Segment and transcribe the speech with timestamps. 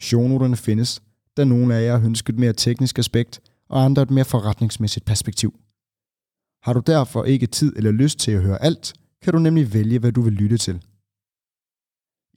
[0.00, 1.02] Shownoterne findes,
[1.36, 5.60] da nogle af jer ønsker et mere teknisk aspekt, og andre et mere forretningsmæssigt perspektiv.
[6.62, 9.98] Har du derfor ikke tid eller lyst til at høre alt, kan du nemlig vælge,
[9.98, 10.82] hvad du vil lytte til.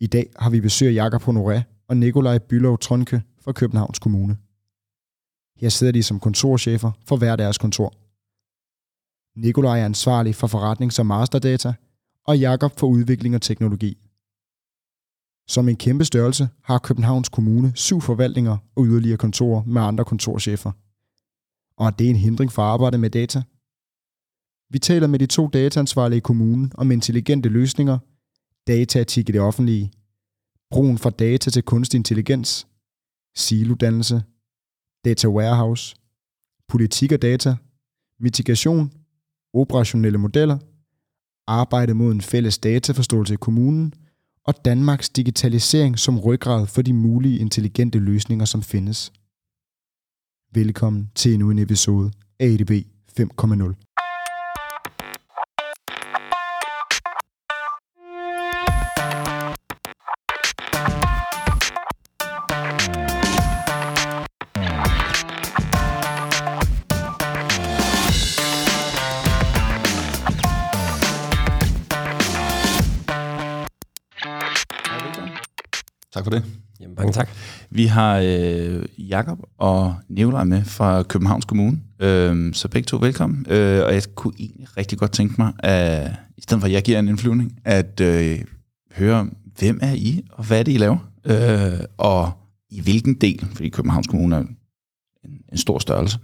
[0.02, 4.38] I dag har vi besøg af Jakob Honoré og Nikolaj Bylov Tronke fra Københavns Kommune.
[5.58, 7.94] Her sidder de som kontorchefer for hver deres kontor.
[9.39, 11.73] Nikolaj er ansvarlig for forretnings- og masterdata,
[12.28, 14.09] og Jakob for udvikling og teknologi.
[15.49, 20.72] Som en kæmpe størrelse har Københavns Kommune syv forvaltninger og yderligere kontorer med andre kontorchefer.
[21.77, 23.42] Og er det en hindring for arbejdet med data?
[24.73, 27.97] Vi taler med de to dataansvarlige i kommunen om intelligente løsninger,
[28.67, 29.92] dataetik i det offentlige,
[30.72, 32.67] brugen fra data til kunstig intelligens,
[33.36, 34.23] silodannelse,
[35.05, 35.95] data warehouse,
[36.67, 37.55] politik og data,
[38.20, 38.92] mitigation,
[39.53, 40.58] operationelle modeller,
[41.47, 43.94] arbejde mod en fælles dataforståelse i kommunen–
[44.50, 49.11] og Danmarks digitalisering som ryggrad for de mulige intelligente løsninger, som findes.
[50.53, 52.72] Velkommen til endnu en episode af ADB
[53.20, 53.89] 5.0.
[76.30, 76.44] for det.
[76.80, 77.30] Jamen, mange tak.
[77.69, 83.45] Vi har øh, Jakob og Nikolaj med fra Københavns Kommune, øh, så begge to velkommen.
[83.49, 86.83] Øh, og jeg kunne egentlig rigtig godt tænke mig, at i stedet for at jeg
[86.83, 88.42] giver en indflyvning, at øh,
[88.92, 91.11] høre, hvem er I, og hvad er det, I laver?
[91.26, 92.31] Øh, og
[92.70, 94.58] i hvilken del, fordi Københavns Kommune er en,
[95.52, 96.20] en stor størrelse.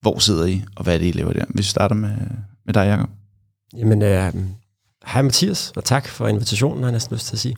[0.00, 1.44] Hvor sidder I, og hvad er det, I laver der?
[1.54, 2.16] Vi starter med,
[2.66, 3.10] med dig, Jakob.
[3.76, 4.34] Jamen, øh,
[5.06, 7.56] hej Mathias, og tak for invitationen, har jeg næsten lyst til at sige.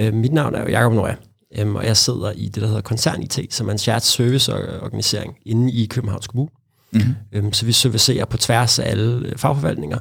[0.00, 1.16] Øh, mit navn er jo Jacob Nøje,
[1.58, 5.36] øh, og jeg sidder i det, der hedder Koncern IT, som er en shared serviceorganisering
[5.46, 6.50] inde i Københavns Kommune.
[6.92, 7.14] Mm-hmm.
[7.32, 9.98] Øh, så vi servicerer på tværs af alle øh, fagforvaltninger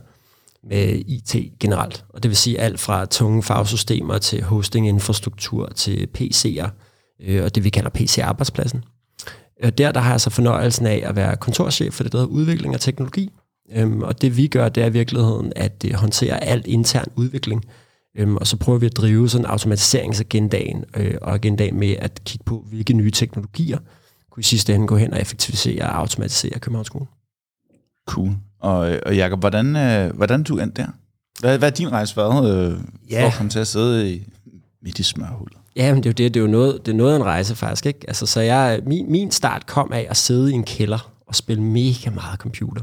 [0.63, 2.05] med IT generelt.
[2.09, 6.69] Og det vil sige alt fra tunge fagsystemer til hosting-infrastruktur til PC'er,
[7.23, 8.83] øh, og det vi kalder PC-arbejdspladsen.
[9.63, 12.33] Og der, der har jeg så fornøjelsen af at være kontorchef for det, der hedder
[12.33, 13.31] udvikling af teknologi.
[13.71, 17.65] Øhm, og det vi gør, det er i virkeligheden at øh, håndtere alt intern udvikling,
[18.17, 22.43] Øhm, og så prøver vi at drive sådan automatiseringsagendaen øh, og agendaen med at kigge
[22.43, 23.77] på, hvilke nye teknologier
[24.31, 27.05] kunne i sidste ende gå hen og effektivisere og automatisere Københavns Skole.
[28.07, 28.31] Cool.
[28.59, 30.87] Og, og Jacob, hvordan, øh, hvordan du endte der?
[31.39, 32.79] Hvad, hvad er din rejse været øh,
[33.09, 33.23] ja.
[33.23, 34.27] for at komme til at sidde i,
[34.81, 35.57] midt i smørhullet?
[35.75, 37.23] Ja, men det er jo det, det er jo noget, det er noget af en
[37.23, 37.99] rejse faktisk, ikke?
[38.07, 41.63] Altså, så jeg, min, min start kom af at sidde i en kælder og spille
[41.63, 42.81] mega meget computer.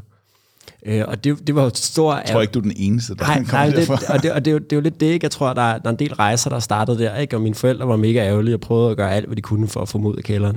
[0.85, 2.15] Øh, og det, det var jo stor...
[2.15, 4.51] Jeg tror ikke, du er den eneste, der nej, nej, det, og, det, og det,
[4.51, 5.25] er jo, det er jo lidt det, ikke?
[5.25, 7.37] Jeg tror, der er, der er en del rejser, der startede der, ikke?
[7.37, 9.81] Og mine forældre var mega ærgerlige og prøvede at gøre alt, hvad de kunne for
[9.81, 10.57] at få mod af kælderen.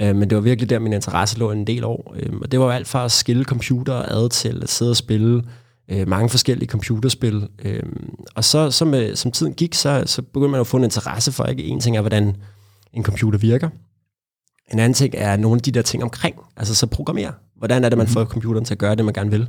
[0.00, 2.14] Øh, men det var virkelig der, min interesse lå en del år.
[2.16, 4.96] Øh, og det var jo alt fra at skille computer ad til at sidde og
[4.96, 5.42] spille
[5.88, 7.48] øh, mange forskellige computerspil.
[7.64, 7.82] Øh,
[8.34, 11.32] og så, så med, som tiden gik, så, så begyndte man at få en interesse
[11.32, 11.62] for, ikke?
[11.62, 12.36] En ting er, hvordan
[12.92, 13.68] en computer virker.
[14.72, 17.32] En anden ting er nogle af de der ting omkring, altså så programmere.
[17.56, 18.12] Hvordan er det, man mhm.
[18.12, 19.48] får computeren til at gøre det, man gerne vil?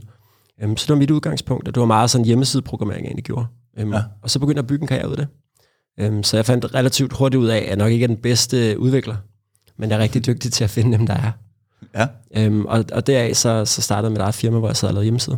[0.63, 3.45] Um, så det var mit udgangspunkt, og det var meget sådan hjemmesideprogrammering, jeg egentlig gjorde.
[3.81, 4.03] Um, ja.
[4.21, 5.27] Og så begyndte jeg at bygge en karriere ud af det.
[6.07, 8.79] Um, så jeg fandt relativt hurtigt ud af, at jeg nok ikke er den bedste
[8.79, 9.15] udvikler,
[9.77, 11.31] men jeg er rigtig dygtig til at finde dem, der er.
[12.33, 12.47] Ja.
[12.47, 14.93] Um, og, og deraf så, så startede jeg mit eget firma, hvor jeg sad og
[14.93, 15.37] lavede hjemmesider.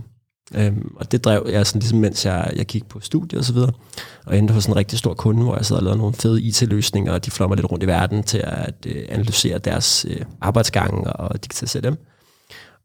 [0.57, 3.53] Um, og det drev jeg sådan ligesom, mens jeg, jeg kiggede på studiet og så
[3.53, 3.71] videre,
[4.25, 7.13] og endte hos en rigtig stor kunde, hvor jeg sad og lavede nogle fede IT-løsninger,
[7.13, 11.43] og de mig lidt rundt i verden til at uh, analysere deres uh, arbejdsgange og
[11.43, 11.97] digitalisere dem.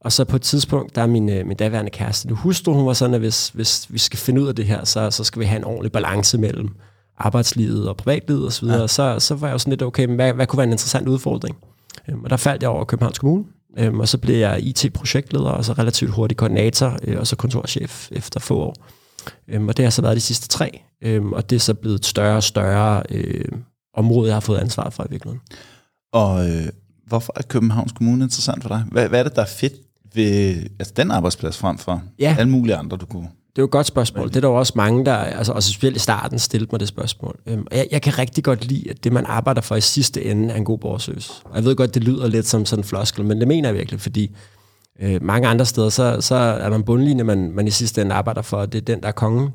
[0.01, 2.87] Og så på et tidspunkt, der er min, øh, min daværende kæreste, du hustru, hun
[2.87, 5.41] var sådan, at hvis, hvis vi skal finde ud af det her, så, så skal
[5.41, 6.69] vi have en ordentlig balance mellem
[7.19, 8.69] arbejdslivet og privatlivet osv.
[8.69, 8.87] Ja.
[8.87, 11.09] Så, så var jeg jo sådan lidt, okay, men hvad, hvad kunne være en interessant
[11.09, 11.57] udfordring?
[12.09, 13.45] Øhm, og der faldt jeg over Københavns Kommune,
[13.79, 18.09] øhm, og så blev jeg IT-projektleder, og så relativt hurtig koordinator, øh, og så kontorchef
[18.13, 18.75] efter få år.
[19.49, 21.99] Øhm, og det har så været de sidste tre, øhm, og det er så blevet
[21.99, 23.45] et større og større øh,
[23.95, 25.41] område, jeg har fået ansvar for i virkeligheden.
[26.13, 26.69] Og øh,
[27.07, 28.85] hvorfor er Københavns Kommune interessant for dig?
[28.93, 29.73] Hvad, hvad er det, der er fedt
[30.15, 32.37] ved altså den arbejdsplads frem for ja.
[32.39, 33.29] alle mulige andre, du kunne
[33.63, 34.29] jo et godt spørgsmål.
[34.29, 36.89] Det er der jo også mange, der, altså også specielt i starten, stillede mig det
[36.89, 37.39] spørgsmål.
[37.47, 40.25] Øhm, og jeg, jeg kan rigtig godt lide, at det, man arbejder for i sidste
[40.25, 41.33] ende, er en god borgerservice.
[41.45, 43.77] Og jeg ved godt, det lyder lidt som sådan en floskel, men det mener jeg
[43.77, 44.37] virkelig, fordi
[45.01, 48.15] øh, mange andre steder, så, så er der en bundlinje, man, man i sidste ende
[48.15, 49.49] arbejder for, og det er den, der er kongen.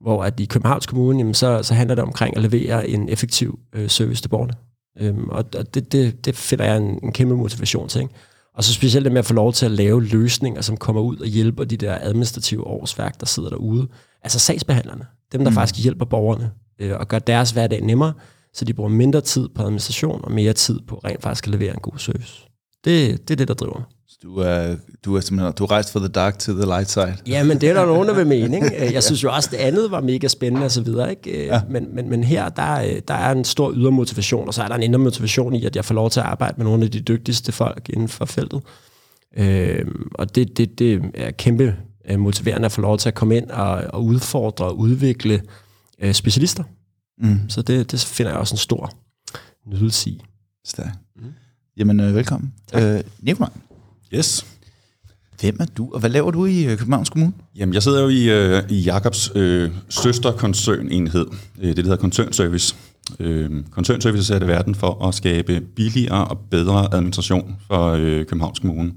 [0.00, 3.58] Hvor at i Københavns Kommune, jamen, så, så handler det omkring at levere en effektiv
[3.72, 4.54] øh, service til borgerne.
[5.00, 8.00] Øhm, og og det, det, det finder jeg en, en kæmpe motivation til.
[8.00, 8.14] Ikke?
[8.58, 11.16] Og så specielt det med at få lov til at lave løsninger, som kommer ud
[11.16, 13.88] og hjælper de der administrative årsværk, der sidder derude.
[14.22, 15.54] Altså sagsbehandlerne, dem der mm.
[15.54, 18.12] faktisk hjælper borgerne øh, og gør deres hverdag nemmere,
[18.54, 21.74] så de bruger mindre tid på administration og mere tid på rent faktisk at levere
[21.74, 22.46] en god service.
[22.84, 23.84] Det, det er det, der driver mig.
[24.22, 27.16] Du er, du er simpelthen du er rejst fra the dark to the light side.
[27.26, 28.56] Ja, men det er der nogen, der vil mene.
[28.56, 28.92] Ikke?
[28.92, 31.10] Jeg synes jo også, det andet var mega spændende og så videre.
[31.10, 31.46] Ikke?
[31.46, 31.60] Ja.
[31.70, 34.74] Men, men, men her, der, der er en stor ydre motivation, og så er der
[34.74, 37.00] en indre motivation i, at jeg får lov til at arbejde med nogle af de
[37.00, 38.62] dygtigste folk inden for feltet.
[39.36, 41.76] Øh, og det, det, det er kæmpe
[42.08, 45.42] øh, motiverende at få lov til at komme ind og, og udfordre og udvikle
[46.00, 46.64] øh, specialister.
[47.18, 47.40] Mm.
[47.48, 48.92] Så det, det finder jeg også en stor
[49.66, 50.22] nydelse i.
[50.64, 50.92] Stærk.
[51.16, 51.22] Mm.
[51.76, 52.54] Jamen, øh, velkommen.
[52.74, 53.50] Øh, Nikolaj,
[54.14, 54.46] Yes.
[55.40, 57.32] hvem er du, og hvad laver du i øh, Københavns Kommune?
[57.56, 61.26] Jamen, jeg sidder jo i, øh, i Jakobs øh, søsterkoncernenhed,
[61.60, 62.76] øh, det der hedder koncernservice.
[63.20, 68.18] Øh, koncernservice er sat i verden for at skabe billigere og bedre administration for øh,
[68.26, 68.92] Københavns Kommune.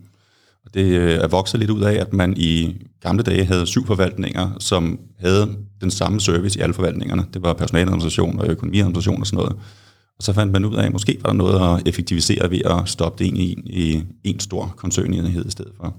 [0.65, 3.87] Og det øh, er vokset lidt ud af, at man i gamle dage havde syv
[3.87, 7.25] forvaltninger, som havde den samme service i alle forvaltningerne.
[7.33, 9.55] Det var personaladministration og økonomiadministration og sådan noget.
[10.17, 12.89] Og så fandt man ud af, at måske var der noget at effektivisere ved at
[12.89, 15.95] stoppe det ind i, i en stor koncernenhed i stedet for.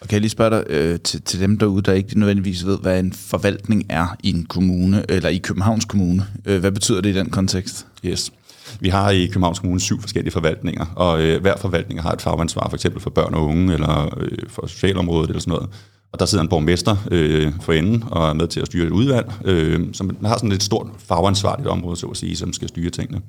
[0.00, 2.78] Og kan jeg lige spørge dig øh, til, til dem derude, der ikke nødvendigvis ved,
[2.78, 6.26] hvad en forvaltning er i en kommune, eller i Københavns Kommune.
[6.44, 7.86] Øh, hvad betyder det i den kontekst?
[8.04, 8.32] Yes.
[8.80, 12.68] Vi har i Københavns Kommune syv forskellige forvaltninger, og øh, hver forvaltning har et fagansvar,
[12.68, 15.68] for eksempel for børn og unge, eller øh, for socialområdet, eller sådan noget.
[16.12, 18.90] Og der sidder en borgmester øh, for enden og er med til at styre et
[18.90, 22.90] udvalg, øh, som har sådan et stort fagansvarligt område, så at sige, som skal styre
[22.90, 23.20] tingene.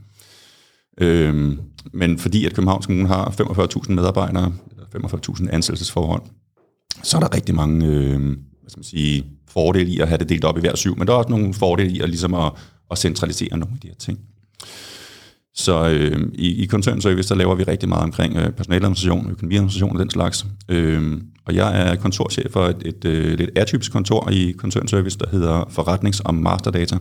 [0.97, 1.57] Øh,
[1.93, 6.21] men fordi at Københavns Kommune har 45.000 medarbejdere, eller 45.000 ansættelsesforhold,
[7.03, 8.19] så er der rigtig mange øh,
[8.61, 11.07] hvad skal man sige, fordele i at have det delt op i hver syv, men
[11.07, 12.51] der er også nogle fordele i at, ligesom at,
[12.91, 14.19] at centralisere nogle af de her ting.
[15.55, 19.99] Så øh, i, i koncernservice, der laver vi rigtig meget omkring øh, personaladministration, økonomiadministration og
[19.99, 20.45] den slags.
[20.69, 25.29] Øh, og jeg er kontorchef for et, et, et lidt atypisk kontor i koncernservice, der
[25.31, 26.97] hedder Forretnings- og Masterdata.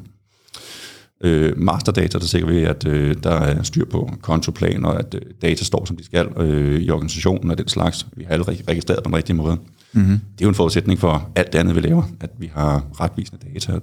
[1.25, 5.20] Øh, masterdata, der sikrer vi, at øh, der er styr på kontoplan, og at øh,
[5.43, 8.06] data står, som de skal øh, i organisationen og den slags.
[8.17, 9.56] Vi har alle registreret på den rigtige måde.
[9.93, 10.11] Mm-hmm.
[10.11, 13.46] Det er jo en forudsætning for alt det andet, vi laver, at vi har retvisende
[13.55, 13.82] data, at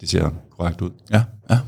[0.00, 0.90] det ser korrekt ud.
[1.12, 1.58] Ja, ja.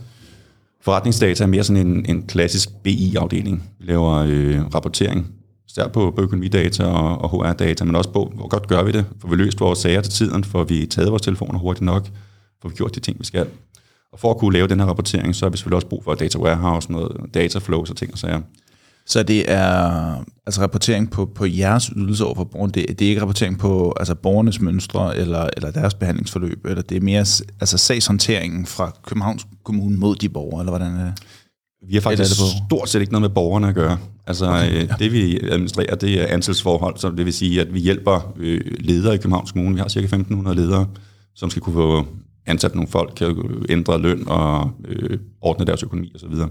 [0.81, 3.70] Forretningsdata er mere sådan en, en klassisk BI-afdeling.
[3.79, 5.26] Vi laver øh, rapportering,
[5.69, 9.05] især på, på økonomidata og, og HR-data, men også på, hvor godt gør vi det?
[9.20, 10.44] Får vi løst vores sager til tiden?
[10.44, 12.08] Får vi taget vores telefoner hurtigt nok?
[12.62, 13.46] Får vi gjort de ting, vi skal?
[14.12, 16.14] Og for at kunne lave den her rapportering, så har vi selvfølgelig også brug for
[16.14, 18.40] data warehouse, noget data flows og ting og sager.
[19.06, 22.72] Så det er altså rapportering på, på jeres ydelse over for borgerne.
[22.72, 26.96] Det, det er ikke rapportering på altså borgernes mønstre eller, eller deres behandlingsforløb, eller det
[26.96, 27.20] er mere
[27.60, 31.14] altså sagshåndteringen fra Københavns Kommune mod de borgere, eller hvordan er det?
[31.88, 32.38] Vi har faktisk det
[32.69, 33.99] stort set ikke noget med borgerne at gøre.
[34.26, 34.94] Altså okay, ja.
[34.99, 39.14] det vi administrerer, det er ansættelsesforhold, så det vil sige, at vi hjælper øh, ledere
[39.14, 39.75] i Københavns Kommune.
[39.75, 40.87] Vi har cirka 1.500 ledere,
[41.34, 42.06] som skal kunne få
[42.48, 46.34] ansat nogle folk, kan ændre løn og øh, ordne deres økonomi osv.
[46.34, 46.48] Så,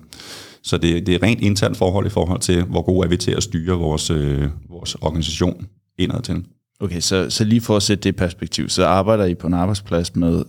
[0.64, 3.32] så det, det er rent internt forhold i forhold til, hvor gode er vi til
[3.32, 6.46] at styre vores, øh, vores organisation indad til.
[6.80, 9.54] Okay, så, så lige for at sætte det i perspektiv, så arbejder I på en
[9.54, 10.44] arbejdsplads med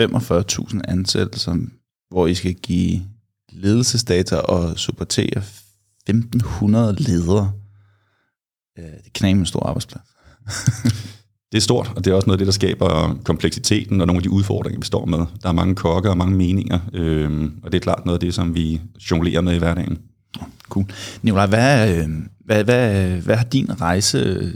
[0.00, 1.56] 45.000 ansættelser,
[2.10, 3.02] hvor I skal give
[3.52, 5.42] ledelsesdata og supportere
[6.10, 6.66] 1.500
[6.98, 7.52] ledere.
[8.78, 10.04] Øh, det er knæ en stor arbejdsplads.
[11.52, 14.18] det er stort, og det er også noget af det, der skaber kompleksiteten og nogle
[14.18, 15.18] af de udfordringer, vi står med.
[15.18, 18.34] Der er mange kokke og mange meninger, øh, og det er klart noget af det,
[18.34, 18.80] som vi
[19.10, 19.98] jonglerer med i hverdagen.
[20.68, 20.86] Cool.
[21.22, 22.08] Nicolaj, hvad, øh,
[22.44, 24.52] hvad, hvad, hvad har din rejse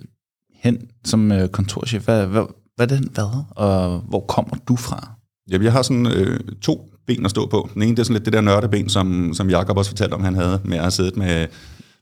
[0.54, 2.04] hen som øh, kontorchef?
[2.04, 2.42] Hvad, hvad,
[2.76, 5.10] hvad er den været, og hvor kommer du fra?
[5.50, 7.70] Jamen, jeg har sådan øh, to ben at stå på.
[7.74, 10.24] Den ene, det er sådan lidt det der nørdeben, som, som Jakob også fortalte om,
[10.24, 11.46] han havde med at have siddet med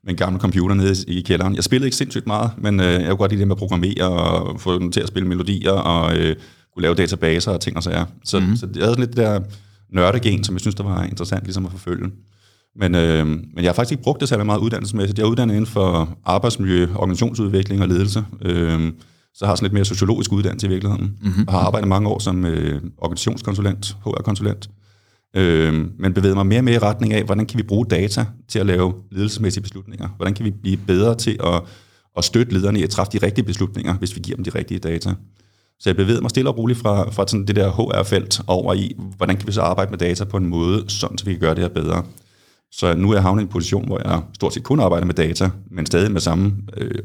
[0.04, 1.56] med en gammel computer nede i kælderen.
[1.56, 4.08] Jeg spillede ikke sindssygt meget, men øh, jeg kunne godt lide det med at programmere
[4.08, 6.36] og få dem til at spille melodier og øh,
[6.74, 8.04] kunne lave databaser og ting og sager.
[8.24, 8.56] Så, mm-hmm.
[8.56, 9.40] så jeg havde sådan lidt det der
[9.92, 12.10] nørdegen, som jeg synes, der var interessant ligesom at forfølge.
[12.76, 15.18] Men, øh, men jeg har faktisk ikke brugt det særlig meget uddannelsesmæssigt.
[15.18, 18.24] Jeg er uddannet inden for arbejdsmiljø, organisationsudvikling og ledelse.
[18.42, 18.92] Øh,
[19.34, 21.16] så har jeg sådan lidt mere sociologisk uddannelse i virkeligheden.
[21.22, 21.44] Mm-hmm.
[21.48, 24.70] Og har arbejdet mange år som øh, organisationskonsulent, HR-konsulent
[25.36, 28.26] øh, men bevæget mig mere og mere i retning af, hvordan kan vi bruge data
[28.48, 30.08] til at lave ledelsesmæssige beslutninger?
[30.16, 31.62] Hvordan kan vi blive bedre til at,
[32.16, 34.78] at støtte lederne i at træffe de rigtige beslutninger, hvis vi giver dem de rigtige
[34.78, 35.14] data?
[35.80, 38.96] Så jeg bevægede mig stille og roligt fra, fra sådan det der HR-felt over i,
[39.16, 41.54] hvordan kan vi så arbejde med data på en måde, sådan så vi kan gøre
[41.54, 42.04] det her bedre.
[42.72, 45.14] Så nu er jeg havnet i en position, hvor jeg stort set kun arbejder med
[45.14, 46.98] data, men stadig med samme øh,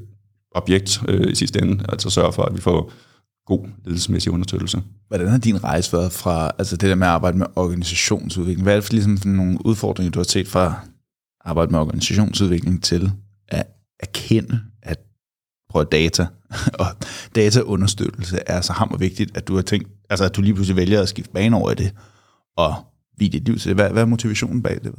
[0.56, 2.92] objekt øh, i sidste ende, altså sørge for, at vi får
[3.48, 4.82] god ledelsesmæssig understøttelse.
[5.08, 8.64] Hvordan har din rejse været fra altså det der med at arbejde med organisationsudvikling?
[8.64, 10.74] Hvad er det for ligesom for nogle udfordringer, du har set fra at
[11.46, 13.12] arbejde med organisationsudvikling til
[13.48, 13.68] at
[14.00, 15.00] erkende, at
[15.70, 16.28] prøve data
[16.80, 16.86] og
[17.36, 21.02] dataunderstøttelse er så hammer vigtigt, at du har tænkt, altså at du lige pludselig vælger
[21.02, 21.94] at skifte bane over i det,
[22.58, 22.76] og
[23.18, 23.78] vide dit liv til det.
[23.78, 24.94] Hvad, hvad er motivationen bag det?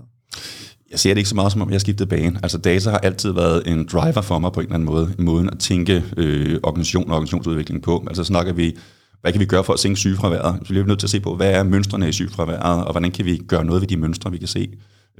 [0.90, 2.40] Jeg ser det ikke så meget, som om jeg skiftede bane.
[2.42, 5.22] Altså data har altid været en driver for mig på en eller anden måde, i
[5.22, 8.04] måden at tænke øh, organisation og organisationsudvikling på.
[8.08, 8.76] Altså snakker vi,
[9.20, 10.58] hvad kan vi gøre for at sænke sygefraværet?
[10.62, 13.10] Så bliver vi nødt til at se på, hvad er mønstrene i sygefraværet, og hvordan
[13.10, 14.68] kan vi gøre noget ved de mønstre, vi kan se.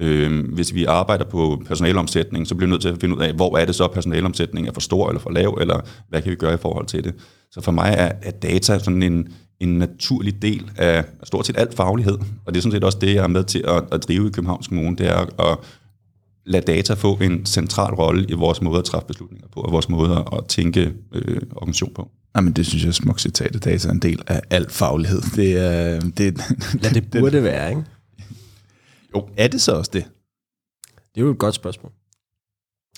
[0.00, 3.32] Øh, hvis vi arbejder på personalomsætning, så bliver vi nødt til at finde ud af,
[3.32, 6.30] hvor er det så, at personalomsætningen er for stor eller for lav, eller hvad kan
[6.30, 7.14] vi gøre i forhold til det.
[7.50, 9.28] Så for mig er, er data sådan en,
[9.60, 13.14] en naturlig del af stort set alt faglighed, og det er sådan set også det,
[13.14, 15.58] jeg er med til at, at drive i Københavns Kommune, det er at
[16.46, 19.88] lade data få en central rolle i vores måde at træffe beslutninger på, og vores
[19.88, 22.10] måde at tænke øh, organisation på.
[22.36, 23.64] Jamen, det synes jeg er smukt citat.
[23.64, 25.20] Data er en del af al faglighed.
[25.36, 26.40] Det, er, det,
[26.82, 27.82] ja, det burde det være, ikke?
[29.16, 29.28] Jo.
[29.36, 30.04] Er det så også det?
[31.14, 31.92] Det er jo et godt spørgsmål.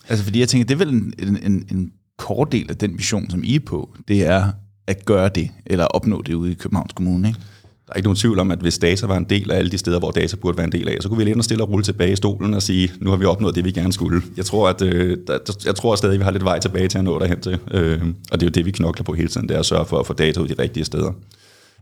[0.09, 3.31] Altså, fordi jeg tænker, det er vel en, en, en kort del af den mission,
[3.31, 4.53] som I er på, det er
[4.87, 7.41] at gøre det, eller opnå det ude i Københavns Kommune, ikke?
[7.87, 9.79] Der er ikke nogen tvivl om, at hvis data var en del af alle de
[9.79, 11.71] steder, hvor data burde være en del af, så kunne vi lidt og stille og
[11.71, 14.23] rulle tilbage i stolen og sige, nu har vi opnået det, vi gerne skulle.
[14.37, 16.99] Jeg tror, at, øh, der, jeg tror stadig, at vi har lidt vej tilbage til
[16.99, 17.59] at nå derhen til.
[17.71, 19.87] Øh, og det er jo det, vi knokler på hele tiden, det er at sørge
[19.87, 21.13] for at få data ud de rigtige steder.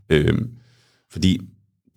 [0.09, 0.37] Øh,
[1.11, 1.41] fordi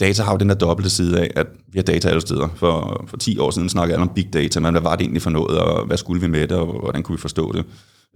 [0.03, 2.49] data har jo den der dobbelte side af, at vi har data alle steder.
[2.55, 5.23] For, for 10 år siden snakkede alle om big data, men hvad var det egentlig
[5.23, 7.65] for noget, og hvad skulle vi med det, og hvordan kunne vi forstå det?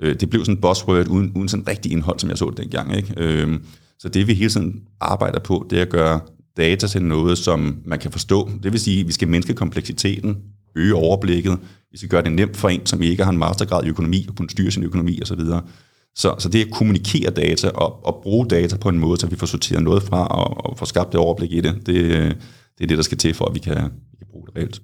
[0.03, 2.59] Øh, det blev sådan en buzzword uden, uden sådan rigtig indhold, som jeg så det
[2.59, 2.97] dengang.
[2.97, 3.15] Ikke?
[3.17, 3.65] Øhm,
[3.99, 6.21] så det vi hele tiden arbejder på, det er at gøre
[6.57, 8.51] data til noget, som man kan forstå.
[8.63, 10.37] Det vil sige, at vi skal mindske kompleksiteten,
[10.77, 11.59] øge overblikket,
[11.93, 14.37] vi skal gøre det nemt for en, som ikke har en mastergrad i økonomi, og
[14.37, 15.41] kunne styre sin økonomi osv.
[16.19, 19.37] Så, så det at kommunikere data og, og bruge data på en måde, så vi
[19.37, 21.97] får sorteret noget fra og, og får skabt det overblik i det, det,
[22.79, 23.77] det er det, der skal til for, at vi kan,
[24.11, 24.83] vi kan bruge det reelt.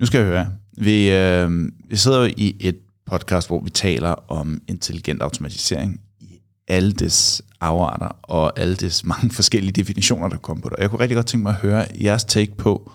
[0.00, 0.52] Nu skal jeg høre.
[0.78, 6.40] Vi, øh, vi sidder jo i et podcast, hvor vi taler om intelligent automatisering i
[6.68, 10.76] alle dets afarter og alle dets mange forskellige definitioner, der kommer på det.
[10.76, 12.92] Og jeg kunne rigtig godt tænke mig at høre jeres take på,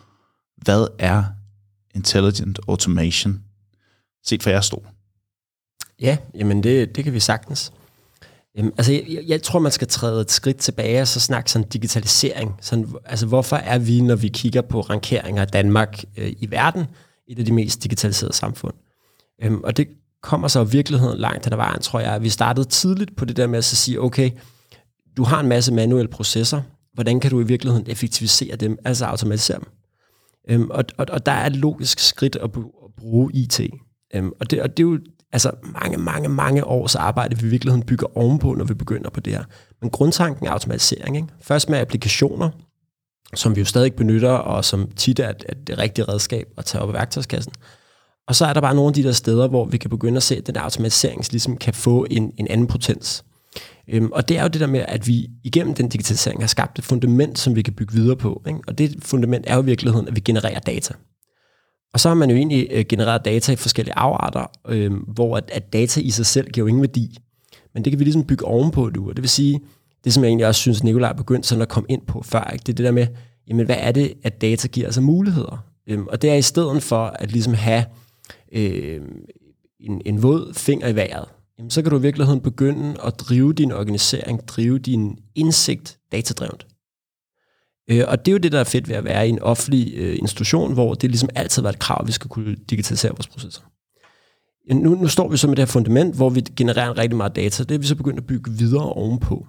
[0.57, 1.23] hvad er
[1.95, 3.43] intelligent automation
[4.27, 4.87] set fra jeres stol?
[6.01, 7.71] Ja, jamen det, det kan vi sagtens.
[8.57, 11.67] Jamen, altså, jeg, jeg tror, man skal træde et skridt tilbage og så snakke sådan
[11.67, 12.55] digitalisering.
[12.61, 16.85] Sådan, altså, hvorfor er vi, når vi kigger på rankeringer af Danmark øh, i verden,
[17.27, 18.73] et af de mest digitaliserede samfund?
[19.43, 19.87] Øhm, og det
[20.21, 22.21] kommer så i virkeligheden langt hen ad vejen, tror jeg.
[22.21, 24.31] Vi startede tidligt på det der med at så sige, okay,
[25.17, 26.61] du har en masse manuelle processer,
[26.93, 29.67] hvordan kan du i virkeligheden effektivisere dem, altså automatisere dem?
[30.49, 32.49] Øhm, og, og, og der er et logisk skridt at
[32.97, 33.61] bruge IT.
[34.15, 34.99] Øhm, og, det, og det er jo
[35.31, 39.19] altså mange, mange, mange års arbejde, vi i virkeligheden bygger ovenpå, når vi begynder på
[39.19, 39.43] det her.
[39.81, 41.15] Men grundtanken er automatisering.
[41.15, 41.27] Ikke?
[41.41, 42.49] Først med applikationer,
[43.35, 46.81] som vi jo stadig benytter, og som tit er, er det rigtige redskab at tage
[46.81, 47.53] op af værktøjskassen.
[48.27, 50.23] Og så er der bare nogle af de der steder, hvor vi kan begynde at
[50.23, 53.23] se, at den der automatisering ligesom kan få en, en anden potens.
[53.87, 56.79] Øhm, og det er jo det der med, at vi igennem den digitalisering har skabt
[56.79, 58.41] et fundament, som vi kan bygge videre på.
[58.47, 58.59] Ikke?
[58.67, 60.93] Og det fundament er jo i virkeligheden, at vi genererer data.
[61.93, 65.49] Og så har man jo egentlig øh, genereret data i forskellige afarter, øh, hvor at,
[65.53, 67.17] at data i sig selv giver jo ingen værdi.
[67.73, 69.59] Men det kan vi ligesom bygge ovenpå nu, og det vil sige,
[70.03, 72.63] det som jeg egentlig også synes, Nikolaj begyndte sådan at komme ind på før, ikke?
[72.63, 73.07] det er det der med,
[73.47, 75.65] jamen hvad er det, at data giver os muligheder?
[75.87, 77.85] Øhm, og det er i stedet for at ligesom have
[78.51, 79.01] øh,
[79.79, 81.25] en, en våd finger i vejret,
[81.57, 86.65] jamen, så kan du i virkeligheden begynde at drive din organisering, drive din indsigt datadrevet.
[87.87, 89.93] Øh, og det er jo det, der er fedt ved at være i en offentlig
[89.95, 93.27] øh, institution, hvor det ligesom altid var et krav, at vi skal kunne digitalisere vores
[93.27, 93.61] processer.
[94.73, 97.63] Nu, nu står vi så med det her fundament, hvor vi genererer rigtig meget data.
[97.63, 99.47] Det er vi så begyndt at bygge videre ovenpå.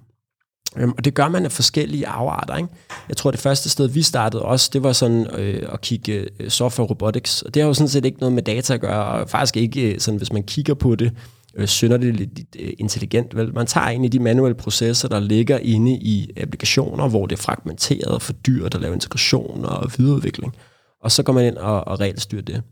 [0.77, 2.57] Øhm, og det gør man af forskellige afarter.
[2.57, 2.69] Ikke?
[3.09, 6.51] Jeg tror, det første sted, vi startede også, det var sådan øh, at kigge øh,
[6.51, 7.43] software robotics.
[7.43, 9.93] Og det har jo sådan set ikke noget med data at gøre, og faktisk ikke,
[9.93, 11.13] øh, sådan, hvis man kigger på det,
[11.59, 13.37] øh, synderligt øh, intelligent.
[13.37, 13.55] Vel?
[13.55, 18.15] Man tager egentlig de manuelle processer, der ligger inde i applikationer, hvor det er fragmenteret
[18.15, 20.55] og for dyrt at lave integration og videreudvikling.
[21.03, 22.63] Og så går man ind og, og regelstyrer det.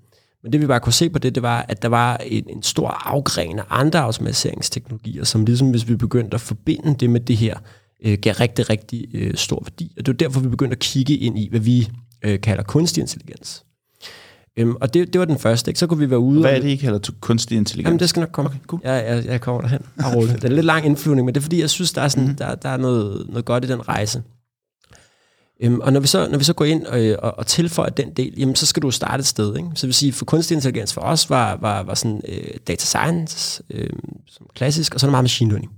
[0.43, 2.63] Men det vi bare kunne se på det, det var, at der var en, en
[2.63, 7.37] stor afgren af andre automatiseringsteknologier, som ligesom hvis vi begyndte at forbinde det med det
[7.37, 7.57] her,
[8.05, 9.93] øh, gav rigtig, rigtig øh, stor værdi.
[9.99, 11.89] Og det var derfor, vi begyndte at kigge ind i, hvad vi
[12.25, 13.66] øh, kalder kunstig intelligens.
[14.57, 15.71] Øhm, og det, det var den første.
[15.71, 15.79] Ikke?
[15.79, 16.41] Så kunne vi være ude...
[16.41, 17.87] Hvad er og- det, I kalder kunstig intelligens?
[17.87, 18.49] Jamen, det skal nok komme.
[18.51, 18.81] Okay, cool.
[18.85, 19.81] Jeg, jeg, jeg kommer derhen.
[19.97, 22.23] Det er en lidt lang indflyvning, men det er fordi, jeg synes, der er, sådan,
[22.25, 22.29] Mhm.
[22.31, 22.47] mm-hmm.
[22.49, 24.23] der, der er noget, noget godt i den rejse.
[25.63, 28.11] Øhm, og når vi, så, når vi så går ind og, og, og tilføjer den
[28.11, 29.57] del, jamen, så skal du starte et sted.
[29.57, 29.69] Ikke?
[29.75, 33.63] Så vil sige, for kunstig intelligens for os var, var, var sådan øh, data science,
[33.71, 33.91] øh,
[34.27, 35.73] som klassisk, og så er der meget machine learning.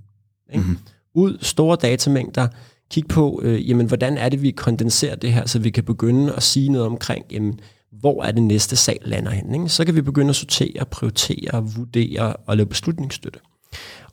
[0.53, 0.65] Ikke?
[0.67, 0.79] Mhm.
[1.15, 2.49] Ud, store datamængder,
[2.91, 6.33] kig på, øh, jamen, hvordan er det, vi kondenserer det her, så vi kan begynde
[6.35, 7.61] at sige noget omkring, jamen,
[7.92, 9.54] hvor er det næste sag lander hen.
[9.54, 9.68] Ikke?
[9.68, 13.40] Så kan vi begynde at sortere, prioritere, vurdere og lave beslutningsstøtte.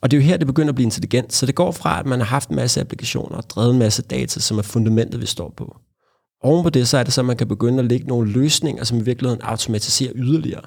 [0.00, 1.32] Og det er jo her, det begynder at blive intelligent.
[1.32, 4.02] Så det går fra, at man har haft en masse applikationer og drevet en masse
[4.02, 5.76] data, som er fundamentet, vi står på.
[6.42, 8.84] Oven på det, så er det så, at man kan begynde at lægge nogle løsninger,
[8.84, 10.62] som i virkeligheden automatiserer yderligere.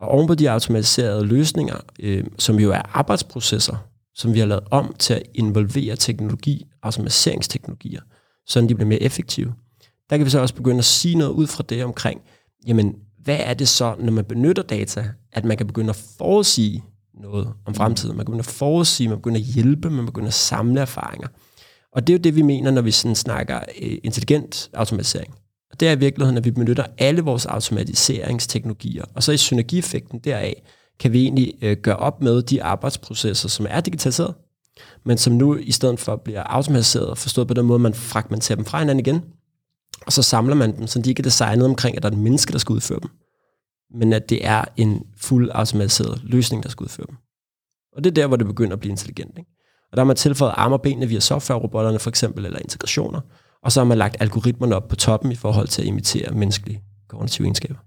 [0.00, 3.76] Og oven på de automatiserede løsninger, øh, som jo er arbejdsprocesser,
[4.14, 8.00] som vi har lavet om til at involvere teknologi, automatiseringsteknologier,
[8.46, 9.54] så de bliver mere effektive.
[10.10, 12.20] Der kan vi så også begynde at sige noget ud fra det omkring,
[12.66, 16.84] jamen, hvad er det så, når man benytter data, at man kan begynde at forudsige
[17.20, 18.16] noget om fremtiden.
[18.16, 21.28] Man kan begynde at forudsige, man begynder at hjælpe, man begynder at samle erfaringer.
[21.92, 25.34] Og det er jo det, vi mener, når vi sådan snakker øh, intelligent automatisering.
[25.70, 30.18] Og det er i virkeligheden, at vi benytter alle vores automatiseringsteknologier, og så i synergieffekten
[30.18, 30.62] deraf,
[31.00, 34.34] kan vi egentlig øh, gøre op med de arbejdsprocesser, som er digitaliseret,
[35.04, 38.64] men som nu i stedet for bliver automatiseret, forstået på den måde, man fragmenterer dem
[38.64, 39.22] fra hinanden igen,
[40.06, 42.18] og så samler man dem, så de ikke er designet omkring, at der er et
[42.18, 43.10] menneske, der skal udføre dem,
[43.98, 47.16] men at det er en fuld automatiseret løsning, der skal udføre dem.
[47.96, 49.38] Og det er der, hvor det begynder at blive intelligent.
[49.38, 49.50] Ikke?
[49.92, 53.20] Og der har man tilføjet arme og benene via softwarerobotterne for eksempel, eller integrationer,
[53.62, 56.82] og så har man lagt algoritmerne op på toppen i forhold til at imitere menneskelige
[57.08, 57.78] kognitive egenskaber.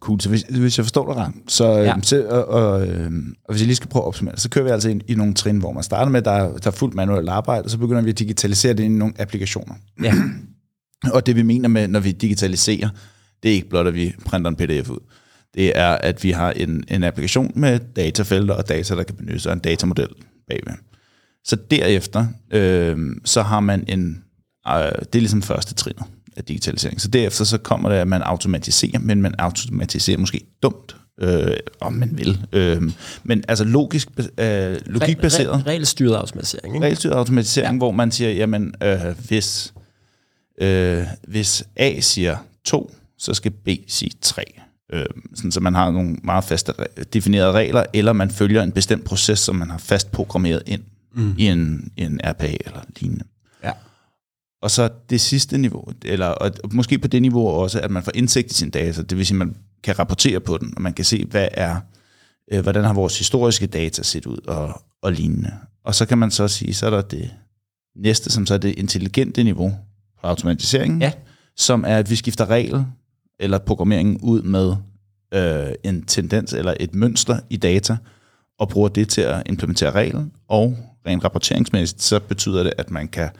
[0.00, 1.82] Cool, så hvis, hvis jeg forstår dig ret, så, Ja.
[1.82, 1.94] ja.
[2.02, 3.10] så og, og, øh,
[3.44, 5.34] og hvis jeg lige skal prøve at opsummere, så kører vi altså ind i nogle
[5.34, 8.02] trin, hvor man starter med, der, er- der er fuldt manuelt arbejde, og så begynder
[8.02, 9.74] vi at digitalisere det ind i nogle applikationer.
[10.02, 10.14] Ja.
[11.12, 12.88] Og det vi mener med, når vi digitaliserer,
[13.42, 14.98] det er ikke blot, at vi printer en pdf ud.
[15.54, 19.46] Det er, at vi har en, en applikation med datafelter og data, der kan benyttes
[19.46, 20.08] af en datamodel
[20.48, 20.72] bagved.
[21.44, 24.24] Så derefter, øh, så har man en,
[24.68, 26.04] øh, det er ligesom første trinet
[26.36, 27.00] af digitalisering.
[27.00, 31.92] Så derefter så kommer det, at man automatiserer, men man automatiserer måske dumt, øh, om
[31.92, 32.46] man vil.
[32.52, 32.82] Øh,
[33.24, 36.74] men altså logisk, øh, logikbaseret, Re- re- regelstyret automatisering.
[36.74, 36.84] Ikke?
[36.84, 37.78] regelstyret automatisering, ja.
[37.78, 39.74] hvor man siger, jamen, øh, hvis,
[40.60, 44.44] øh, hvis A siger 2, så skal B sige 3.
[44.92, 48.72] Øh, sådan, så man har nogle meget faste re- definerede regler, eller man følger en
[48.72, 50.82] bestemt proces, som man har fast programmeret ind
[51.14, 51.34] mm.
[51.38, 53.24] i, en, i en RPA eller lignende.
[53.64, 53.72] Ja.
[54.62, 58.12] Og så det sidste niveau, eller og måske på det niveau også, at man får
[58.14, 60.92] indsigt i sine data, det vil sige, at man kan rapportere på den, og man
[60.92, 61.80] kan se, hvad er,
[62.52, 65.52] øh, hvordan har vores historiske data set ud, og, og lignende.
[65.84, 67.30] Og så kan man så sige, så er der det
[67.96, 69.76] næste, som så er det intelligente niveau
[70.22, 71.12] automatiseringen, Ja.
[71.56, 72.84] som er, at vi skifter regel
[73.40, 74.76] eller programmeringen ud med
[75.34, 77.96] øh, en tendens eller et mønster i data,
[78.58, 80.76] og bruger det til at implementere reglen, og
[81.06, 83.30] rent rapporteringsmæssigt, så betyder det, at man kan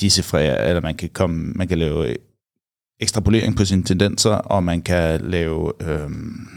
[0.00, 2.16] decifrere, eller man kan, komme, man kan lave
[3.00, 6.48] ekstrapolering på sine tendenser, og man kan lave øhm,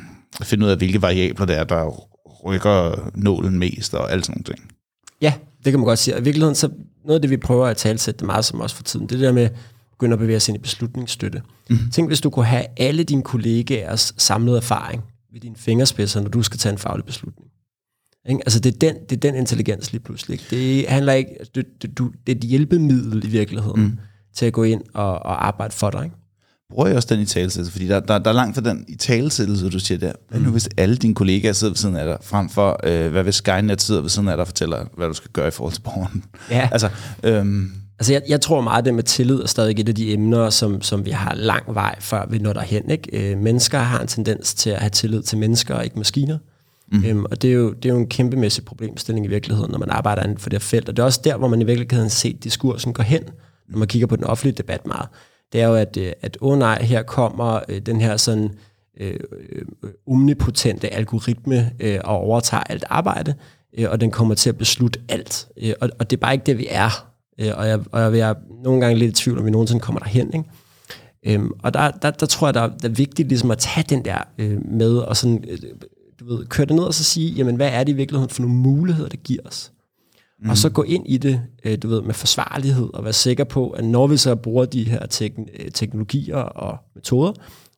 [0.44, 2.08] finde ud af, hvilke variabler det er, der
[2.46, 4.72] rykker nålen mest, og alle sådan nogle ting.
[5.22, 5.34] Ja,
[5.66, 6.16] det kan man godt sige.
[6.16, 6.70] Og i virkeligheden, så
[7.06, 9.26] noget af det, vi prøver at talsætte det meget som også for tiden, det er
[9.26, 9.54] der med at
[9.92, 11.42] begynde at bevæge sig ind i beslutningsstøtte.
[11.70, 11.78] Mm.
[11.94, 16.44] Tænk, hvis du kunne have alle dine kollegaers samlede erfaring ved dine fingerspidser, når du
[16.44, 17.48] skal tage en faglig beslutning.
[18.30, 18.42] Ikke?
[18.46, 20.40] Altså, det er, den, det er den intelligens lige pludselig.
[20.50, 21.36] Det handler ikke...
[21.56, 23.98] Det, det, du, det er et hjælpemiddel i virkeligheden mm.
[24.34, 26.04] til at gå ind og, og arbejde for dig.
[26.04, 26.16] Ikke?
[26.74, 27.72] Bruger jeg også den i talesættelse?
[27.72, 30.12] Fordi der, der, der er langt fra den i talesættelse, du siger der.
[30.30, 33.24] Hvad nu hvis alle dine kollegaer sidder ved siden af dig, frem for, øh, hvad
[33.24, 35.74] hvis Skynet sidder ved siden af dig og fortæller, hvad du skal gøre i forhold
[35.74, 36.24] til borgeren?
[36.52, 36.70] Ja.
[36.72, 36.90] Altså,
[37.24, 40.14] øhm, Altså, jeg, jeg tror meget, at det med tillid er stadig et af de
[40.14, 42.90] emner, som, som vi har lang vej før vi når derhen.
[42.90, 43.32] Ikke?
[43.32, 46.38] Øh, mennesker har en tendens til at have tillid til mennesker og ikke maskiner.
[46.92, 47.06] Mm.
[47.06, 49.90] Øhm, og det er, jo, det er jo en kæmpemæssig problemstilling i virkeligheden, når man
[49.90, 50.90] arbejder inden for det her felt.
[50.90, 53.24] Og det er også der, hvor man i virkeligheden set diskursen gå hen,
[53.70, 55.08] når man kigger på den offentlige debat meget.
[55.54, 58.50] Det er jo, at, øh, at åh nej, her kommer øh, den her sådan
[59.00, 59.62] øh, øh,
[60.08, 63.34] omnipotente algoritme øh, og overtager alt arbejde,
[63.78, 65.48] øh, og den kommer til at beslutte alt.
[65.58, 67.10] Øh, og, og det er bare ikke det, vi er.
[67.40, 70.00] Øh, og, jeg, og jeg er nogle gange lidt i tvivl, om vi nogensinde kommer
[70.00, 70.34] derhen.
[70.34, 70.46] Ikke?
[71.26, 74.06] Øhm, og der, der, der tror jeg, der, der er vigtigt ligesom at tage den
[74.06, 75.58] der øh, med, og sådan, øh,
[76.20, 78.42] du ved, køre det ned og så sige, jamen hvad er det i virkeligheden for
[78.42, 79.72] nogle muligheder, det giver os?
[80.44, 80.50] Mm.
[80.50, 83.70] Og så gå ind i det, øh, du ved, med forsvarlighed, og være sikker på,
[83.70, 87.32] at når vi så bruger de her tek- øh, teknologier og metoder,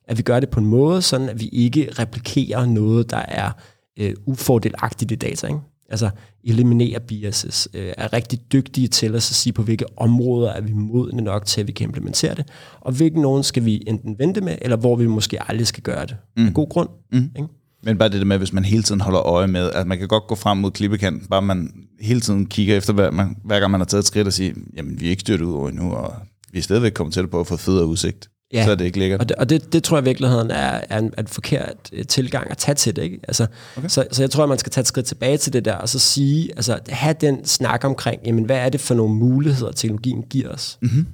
[0.08, 3.50] at vi gør det på en måde, sådan at vi ikke replikerer noget, der er
[3.98, 5.46] øh, ufordelagtigt i data.
[5.46, 5.60] Ikke?
[5.90, 6.10] Altså
[6.44, 11.22] eliminere biases, øh, er rigtig dygtige til at sige, på hvilke områder er vi modne
[11.22, 12.46] nok til, at vi kan implementere det,
[12.80, 16.06] og hvilken nogen skal vi enten vente med, eller hvor vi måske aldrig skal gøre
[16.06, 16.16] det.
[16.36, 16.46] Mm.
[16.46, 16.88] Af god grund.
[17.12, 17.30] Mm.
[17.36, 17.48] Ikke?
[17.82, 20.08] Men bare det der med, hvis man hele tiden holder øje med, at man kan
[20.08, 23.70] godt gå frem mod klippekanten, bare man hele tiden kigger efter, hver, man, hver gang
[23.70, 25.92] man har taget et skridt og siger, jamen vi er ikke styrt ud over endnu,
[25.92, 26.14] og
[26.52, 28.30] vi er stadigvæk kommet til på at få federe udsigt.
[28.52, 28.64] Ja.
[28.64, 29.20] Så er det ikke lækkert.
[29.20, 32.04] Og det, og det, det tror jeg i virkeligheden er, er en, en forkert øh,
[32.04, 33.02] tilgang at tage til det.
[33.02, 33.20] Ikke?
[33.28, 33.88] Altså, okay.
[33.88, 35.88] så, så jeg tror, at man skal tage et skridt tilbage til det der, og
[35.88, 40.22] så sige, altså have den snak omkring, jamen hvad er det for nogle muligheder, teknologien
[40.22, 40.78] giver os?
[40.82, 41.06] Mm-hmm.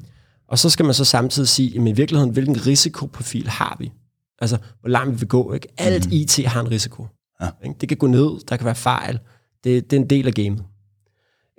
[0.49, 3.93] Og så skal man så samtidig sige, jamen i virkeligheden, hvilken risikoprofil har vi?
[4.39, 5.53] Altså, hvor langt vi vil gå.
[5.53, 5.69] Ikke?
[5.79, 6.13] Alt mm.
[6.13, 7.07] IT har en risiko.
[7.41, 7.49] Ja.
[7.65, 7.77] Ikke?
[7.81, 9.19] Det kan gå ned, der kan være fejl.
[9.65, 10.63] Det, det er en del af gamet.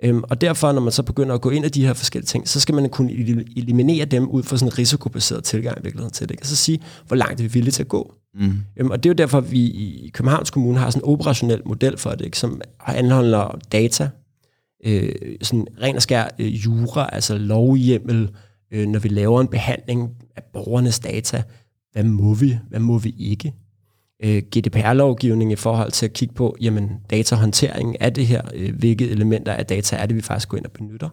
[0.04, 2.48] Øhm, og derfor, når man så begynder at gå ind i de her forskellige ting,
[2.48, 3.12] så skal man kunne
[3.56, 6.40] eliminere dem ud fra sådan en risikobaseret tilgang i virkeligheden til det.
[6.40, 8.14] Og så sige, hvor langt er vi villige til at gå.
[8.34, 8.52] Mm.
[8.76, 11.62] Øhm, og det er jo derfor, at vi i Københavns Kommune har sådan en operationel
[11.66, 12.38] model for det, ikke?
[12.38, 14.10] som anholder data,
[14.84, 18.30] øh, sådan ren og skær øh, jura, altså lovhjemmel,
[18.72, 21.42] øh, når vi laver en behandling af borgernes data,
[21.92, 23.54] hvad må vi, hvad må vi ikke?
[24.24, 29.08] Øh, GDPR-lovgivning i forhold til at kigge på, jamen, datahåndtering af det her, øh, hvilke
[29.10, 31.08] elementer af data er det, vi faktisk går ind og benytter.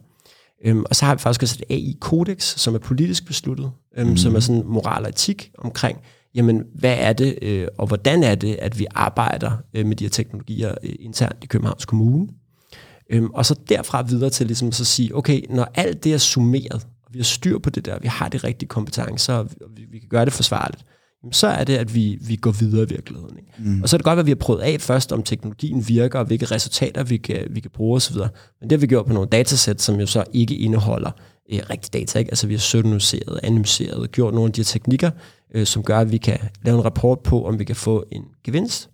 [0.65, 4.17] Øhm, og så har vi faktisk også et AI-kodex, som er politisk besluttet, øhm, mm.
[4.17, 5.97] som er sådan moral og etik omkring,
[6.35, 10.03] jamen, hvad er det, øh, og hvordan er det, at vi arbejder øh, med de
[10.03, 12.27] her teknologier øh, internt i Københavns Kommune.
[13.09, 16.87] Øhm, og så derfra videre til ligesom så sige, okay, når alt det er summeret,
[17.11, 20.09] vi har styr på det der, vi har de rigtige kompetencer, og vi, vi kan
[20.09, 20.85] gøre det forsvarligt,
[21.31, 23.37] så er det, at vi, vi går videre i virkeligheden.
[23.37, 23.51] Ikke?
[23.57, 23.81] Mm.
[23.81, 26.25] Og så er det godt, at vi har prøvet af først, om teknologien virker, og
[26.25, 28.17] hvilke resultater vi kan, vi kan bruge osv.
[28.17, 31.11] Men det har vi gjort på nogle datasæt, som jo så ikke indeholder
[31.51, 32.19] øh, rigtig data.
[32.19, 32.31] Ikke?
[32.31, 35.11] Altså vi har pseudonymiseret, anonymiseret, gjort nogle af de her teknikker,
[35.55, 38.23] øh, som gør, at vi kan lave en rapport på, om vi kan få en
[38.43, 38.89] gevinst.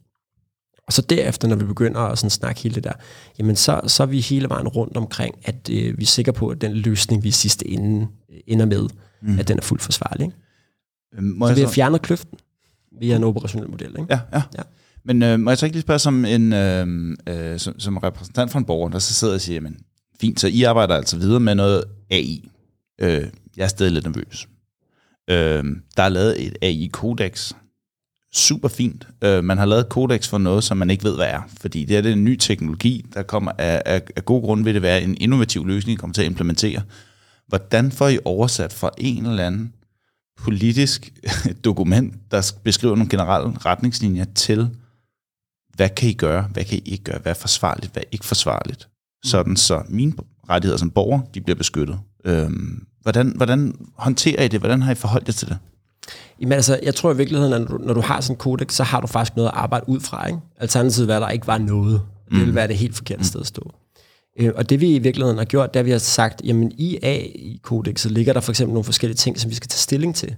[0.87, 2.93] Og så derefter, når vi begynder at sådan snakke hele det der,
[3.39, 6.47] jamen så, så er vi hele vejen rundt omkring, at øh, vi er sikre på,
[6.47, 8.07] at den løsning, vi sidste ende
[8.47, 8.87] ender med,
[9.21, 9.39] mm.
[9.39, 10.25] at den er fuldt forsvarlig.
[10.25, 10.37] Ikke?
[11.17, 11.73] Øhm, må så vi har så...
[11.73, 12.39] fjernet kløften
[12.99, 13.89] via en operationel model.
[13.89, 14.05] Ikke?
[14.09, 14.41] Ja, ja.
[14.57, 14.61] ja.
[15.03, 18.51] Men øh, må jeg så ikke lige spørge som en øh, øh, som, som repræsentant
[18.51, 19.77] for en borger, der så sidder og siger, jamen,
[20.21, 22.49] fint, så I arbejder altså videre med noget AI.
[23.01, 24.47] Øh, jeg er stadig lidt nervøs.
[25.29, 25.63] Øh,
[25.97, 27.53] der er lavet et AI-kodex,
[28.33, 29.07] super fint.
[29.23, 31.41] Øh, man har lavet kodex for noget, som man ikke ved, hvad er.
[31.61, 34.73] Fordi det er det en ny teknologi, der kommer af, af, af god grund vil
[34.73, 36.81] det være en innovativ løsning, kommer til at implementere.
[37.47, 39.73] Hvordan får I oversat fra en eller anden
[40.43, 41.13] politisk
[41.63, 44.69] dokument, der beskriver nogle generelle retningslinjer til,
[45.75, 48.25] hvad kan I gøre, hvad kan I ikke gøre, hvad er forsvarligt, hvad er ikke
[48.25, 48.89] forsvarligt,
[49.23, 50.13] sådan så mine
[50.49, 51.99] rettigheder som borger, de bliver beskyttet.
[52.25, 54.59] Øhm, hvordan, hvordan håndterer I det?
[54.59, 55.57] Hvordan har I forholdt jer til det?
[56.41, 58.73] Jamen altså, jeg tror i virkeligheden, at når du, når du har sådan en kodex,
[58.73, 60.27] så har du faktisk noget at arbejde ud fra.
[60.27, 60.39] Ikke?
[60.57, 62.01] Alternativet er, at der ikke var noget.
[62.31, 62.55] Det mm.
[62.55, 63.71] være det helt forkerte sted at stå.
[64.39, 66.71] Øh, og det vi i virkeligheden har gjort, det er, at vi har sagt, jamen
[66.77, 69.79] i A i kodexet ligger der for eksempel nogle forskellige ting, som vi skal tage
[69.79, 70.35] stilling til.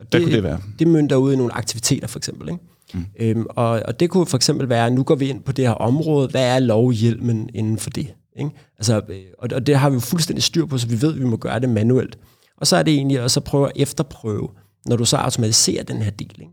[0.00, 0.60] Og det, Hvad kunne det være?
[0.78, 2.48] Det mønter ud i nogle aktiviteter for eksempel.
[2.48, 2.60] Ikke?
[2.94, 3.06] Mm.
[3.20, 5.74] Øhm, og, og det kunne for eksempel være, nu går vi ind på det her
[5.74, 8.14] område, hvad er lovhjelmen inden for det?
[8.36, 8.50] Ikke?
[8.78, 11.20] Altså, øh, og, og det har vi jo fuldstændig styr på, så vi ved, at
[11.20, 12.18] vi må gøre det manuelt.
[12.56, 14.48] Og så er det egentlig også at prøve at efterprøve,
[14.86, 16.52] når du så automatiserer den her deling.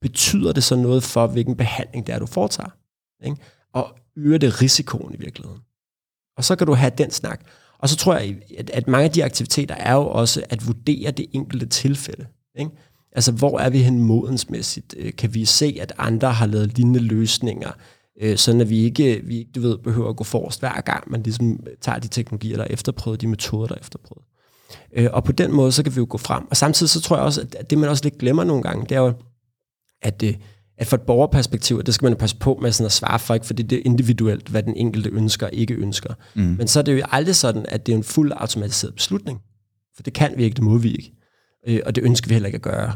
[0.00, 2.70] Betyder det så noget for, hvilken behandling det er, du foretager?
[3.24, 3.36] Ikke?
[3.72, 5.60] Og øger det risikoen i virkeligheden?
[6.36, 7.40] Og så kan du have den snak.
[7.78, 11.10] Og så tror jeg, at, at mange af de aktiviteter er jo også at vurdere
[11.10, 12.26] det enkelte tilfælde.
[12.58, 12.70] Ikke?
[13.12, 14.94] Altså, hvor er vi hen modensmæssigt?
[14.98, 17.70] Øh, kan vi se, at andre har lavet lignende løsninger,
[18.20, 21.10] øh, sådan at vi ikke, vi ikke du ved, behøver at gå forrest hver gang,
[21.10, 24.24] man ligesom tager de teknologier, der er efterprøvet, de metoder, der er efterprøvet.
[24.92, 26.46] Øh, og på den måde, så kan vi jo gå frem.
[26.50, 28.92] Og samtidig så tror jeg også, at det man også lidt glemmer nogle gange, det
[28.92, 29.12] er jo,
[30.02, 30.34] at øh,
[30.82, 33.46] at for et borgerperspektiv, det skal man passe på med sådan at svare for, ikke?
[33.46, 36.14] fordi det er individuelt, hvad den enkelte ønsker og ikke ønsker.
[36.34, 36.42] Mm.
[36.42, 39.40] Men så er det jo aldrig sådan, at det er en fuld automatiseret beslutning.
[39.96, 41.12] For det kan vi ikke, det må vi ikke.
[41.68, 42.92] Øh, og det ønsker vi heller ikke at gøre.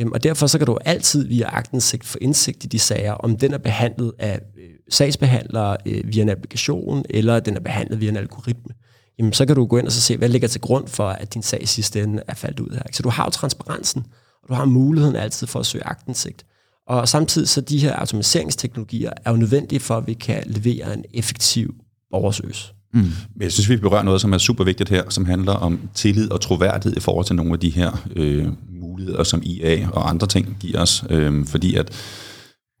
[0.00, 3.36] Øhm, og derfor så kan du altid via agtensigt få indsigt i de sager, om
[3.36, 8.08] den er behandlet af øh, sagsbehandlere øh, via en applikation, eller den er behandlet via
[8.08, 8.74] en algoritme.
[9.18, 11.34] Jamen, så kan du gå ind og så se, hvad ligger til grund for, at
[11.34, 12.82] din sag sidste ende er faldet ud her.
[12.92, 14.06] Så du har jo transparensen,
[14.42, 16.46] og du har muligheden altid for at søge agtensigt.
[16.88, 21.04] Og samtidig så de her automatiseringsteknologier er jo nødvendige for, at vi kan levere en
[21.14, 21.74] effektiv
[22.10, 22.74] borgersøs.
[22.94, 23.04] Mm.
[23.40, 26.40] Jeg synes, vi berører noget, som er super vigtigt her, som handler om tillid og
[26.40, 28.46] troværdighed i forhold til nogle af de her øh,
[28.80, 31.04] muligheder, som IA og andre ting giver os.
[31.10, 31.90] Øh, fordi at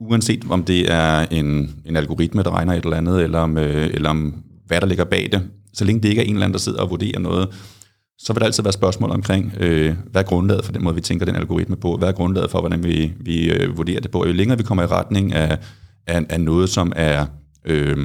[0.00, 3.90] uanset om det er en, en algoritme, der regner et eller andet, eller om, øh,
[3.94, 4.34] eller om
[4.66, 5.42] hvad der ligger bag det,
[5.72, 7.48] så længe det ikke er en eller anden, der sidder og vurderer noget,
[8.18, 11.00] så vil der altid være spørgsmål omkring, øh, hvad er grundlaget for den måde, vi
[11.00, 11.96] tænker den algoritme på?
[11.96, 14.26] Hvad er grundlaget for, hvordan vi, vi øh, vurderer det på?
[14.26, 15.58] Jo længere vi kommer i retning af,
[16.06, 17.26] af, af noget, som er
[17.64, 17.96] øh,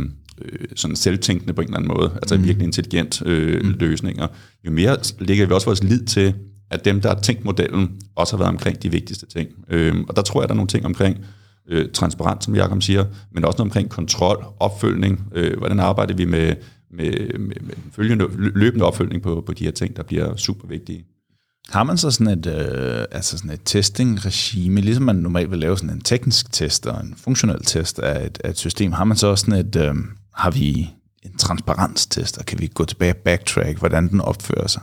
[0.41, 2.43] øh, sådan selvtænkende på en eller anden måde, altså mm.
[2.43, 3.75] virkelig intelligent øh, mm.
[3.79, 4.27] løsninger,
[4.65, 6.33] jo mere lægger vi også vores lid til,
[6.71, 9.49] at dem, der har tænkt modellen, også har været omkring de vigtigste ting.
[9.69, 11.17] Øh, og der tror jeg, der er nogle ting omkring
[11.69, 16.25] øh, transparent, som Jacob siger, men også noget omkring kontrol, opfølgning, øh, hvordan arbejder vi
[16.25, 16.55] med,
[16.93, 21.05] med, med, med følgende, løbende opfølgning på, på de her ting, der bliver super vigtige.
[21.69, 25.77] Har man så sådan et, øh, altså sådan et testing-regime, ligesom man normalt vil lave
[25.77, 29.17] sådan en teknisk test og en funktionel test af et, af et system, har man
[29.17, 29.95] så også sådan et, øh,
[30.33, 30.89] har vi
[31.23, 34.81] en transparenstest, og kan vi gå tilbage og backtrack, hvordan den opfører sig?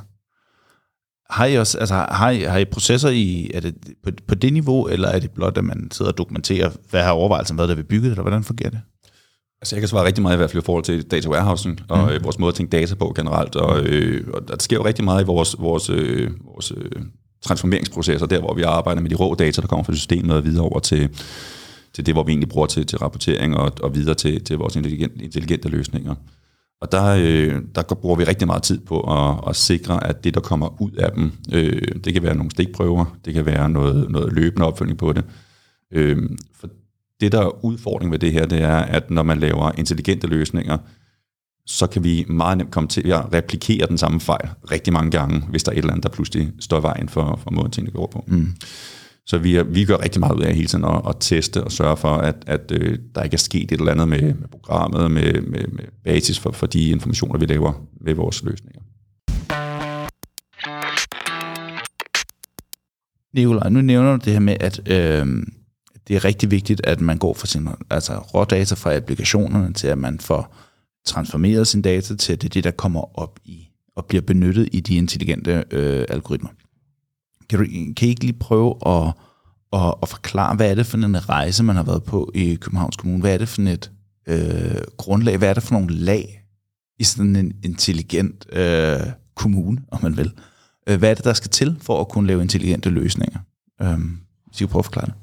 [1.31, 4.53] Har I også, altså har I, har I processer i, er det på, på det
[4.53, 7.75] niveau, eller er det blot, at man sidder og dokumenterer, hvad har overvejelsen været, da
[7.75, 8.81] vi byggede, eller hvordan fungerer det?
[9.63, 11.99] Altså jeg kan svare rigtig meget i hvert fald i forhold til data warehousing og
[11.99, 12.09] mm.
[12.09, 13.57] øh, vores måde at tænke data på generelt.
[13.57, 17.03] Og, øh, og der sker jo rigtig meget i vores, vores, øh, vores øh,
[17.43, 20.65] transformeringsprocesser, der hvor vi arbejder med de rå data, der kommer fra systemet og videre
[20.65, 21.09] over til,
[21.93, 24.77] til det, hvor vi egentlig bruger til, til rapportering og, og videre til, til vores
[24.77, 26.15] intelligente, intelligente løsninger.
[26.81, 30.35] Og der, øh, der bruger vi rigtig meget tid på at, at sikre, at det,
[30.35, 34.11] der kommer ud af dem, øh, det kan være nogle stikprøver, det kan være noget,
[34.11, 35.25] noget løbende opfølgning på det.
[35.93, 36.19] Øh,
[36.61, 36.69] for
[37.21, 40.79] det, der er udfordring ved det her, det er, at når man laver intelligente løsninger,
[41.67, 45.41] så kan vi meget nemt komme til at replikere den samme fejl rigtig mange gange,
[45.41, 47.93] hvis der er et eller andet, der pludselig står i vejen for, for måden, tingene
[47.93, 48.25] går på.
[48.27, 48.55] Mm.
[49.27, 51.97] Så vi, vi gør rigtig meget ud af hele tiden at, at teste og sørge
[51.97, 55.33] for, at, at øh, der ikke er sket et eller andet med, med programmet, med,
[55.33, 58.81] med, med basis for, for de informationer, vi laver med vores løsninger.
[63.35, 65.27] Nicolaj, nu nævner du det her med, at øh,
[66.11, 69.99] det er rigtig vigtigt, at man går fra sin altså, rådata fra applikationerne til, at
[69.99, 70.57] man får
[71.07, 74.69] transformeret sin data til, at det er det, der kommer op i og bliver benyttet
[74.73, 76.51] i de intelligente øh, algoritmer.
[77.49, 77.65] Kan, du,
[77.97, 79.13] kan I ikke lige prøve at,
[79.73, 82.97] at, at forklare, hvad er det for en rejse, man har været på i Københavns
[82.97, 83.21] Kommune?
[83.21, 83.91] Hvad er det for et
[84.27, 85.37] øh, grundlag?
[85.37, 86.45] Hvad er det for nogle lag
[86.99, 89.01] i sådan en intelligent øh,
[89.35, 90.33] kommune, om man vil?
[90.87, 93.41] Øh, hvad er det, der skal til for at kunne lave intelligente løsninger?
[93.83, 93.99] Øh,
[94.53, 95.15] skal prøve at forklare det?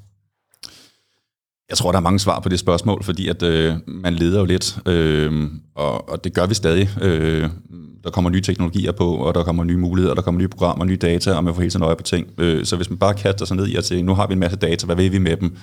[1.70, 4.44] Jeg tror, der er mange svar på det spørgsmål, fordi at øh, man leder jo
[4.44, 6.88] lidt, øh, og, og det gør vi stadig.
[7.02, 7.50] Øh,
[8.04, 10.96] der kommer nye teknologier på, og der kommer nye muligheder, der kommer nye programmer, nye
[10.96, 12.26] data, og man får helt så nøje på ting.
[12.38, 14.38] Øh, så hvis man bare kaster sig ned i at sige, nu har vi en
[14.38, 15.56] masse data, hvad vil vi med dem?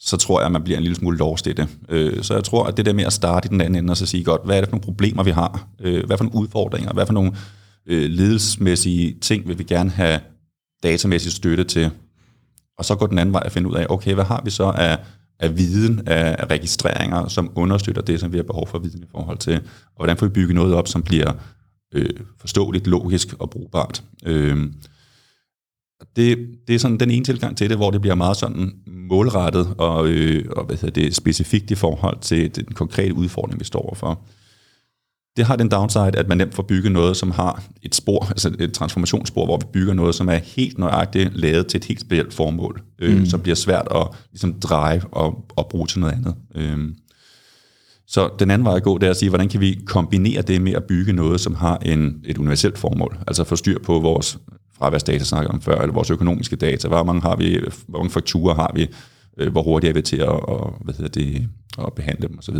[0.00, 1.68] Så tror jeg, at man bliver en lille smule lost i det.
[1.88, 3.96] Øh, så jeg tror, at det der med at starte i den anden ende, og
[3.96, 5.68] så sige godt, hvad er det for nogle problemer, vi har?
[5.80, 6.92] Øh, hvad for nogle udfordringer?
[6.92, 7.32] Hvad for nogle
[7.86, 10.20] øh, ledelsesmæssige ting vil vi gerne have
[10.82, 11.90] datamæssig støtte til?
[12.78, 14.64] Og så gå den anden vej og finde ud af, okay, hvad har vi så
[14.64, 14.98] af
[15.40, 19.38] af viden, af registreringer, som understøtter det, som vi har behov for viden i forhold
[19.38, 21.32] til, og hvordan får vi bygget noget op, som bliver
[21.94, 24.02] øh, forståeligt, logisk og brugbart.
[24.26, 24.70] Øh,
[26.16, 29.74] det, det er sådan den ene tilgang til det, hvor det bliver meget sådan målrettet
[29.78, 33.80] og, øh, og hvad hedder det, specifikt i forhold til den konkrete udfordring, vi står
[33.80, 34.26] overfor.
[35.36, 38.54] Det har den downside, at man nemt får bygget noget, som har et spor, altså
[38.58, 42.34] et transformationsspor, hvor vi bygger noget, som er helt nøjagtigt lavet til et helt specielt
[42.34, 43.26] formål, øh, mm.
[43.26, 46.34] som bliver svært at ligesom, drive og, og bruge til noget andet.
[46.54, 46.78] Øh.
[48.08, 50.62] Så den anden vej at gå, det er at sige, hvordan kan vi kombinere det
[50.62, 54.38] med at bygge noget, som har en, et universelt formål, altså få styr på vores
[54.78, 58.54] fraværsdata, snakker om før, eller vores økonomiske data, hvor mange, har vi, hvor mange fakturer
[58.54, 58.88] har vi,
[59.38, 61.48] øh, hvor hurtigt er vi til at, og, hvad hedder det,
[61.86, 62.56] at behandle dem osv.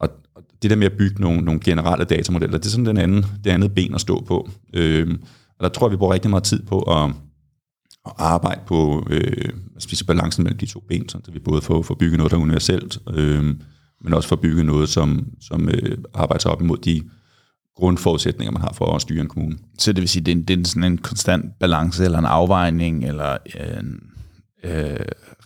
[0.00, 2.96] Og, og det der med at bygge nogle, nogle generelle datamodeller, det er sådan den
[2.96, 4.50] anden, det andet ben at stå på.
[4.72, 5.18] Øh,
[5.58, 7.10] og der tror jeg, vi bruger rigtig meget tid på at,
[8.06, 11.94] at arbejde på øh, altså balancen mellem de to ben, så vi både får, får
[11.94, 13.54] bygget noget, der er universelt, øh,
[14.04, 17.02] men også får bygget noget, som, som øh, arbejder sig op imod de
[17.76, 19.58] grundforudsætninger, man har for at styre en kommune.
[19.78, 23.04] Så det vil sige, det er, det er sådan en konstant balance, eller en afvejning,
[23.04, 23.36] eller
[23.80, 24.00] en
[24.64, 24.96] øh,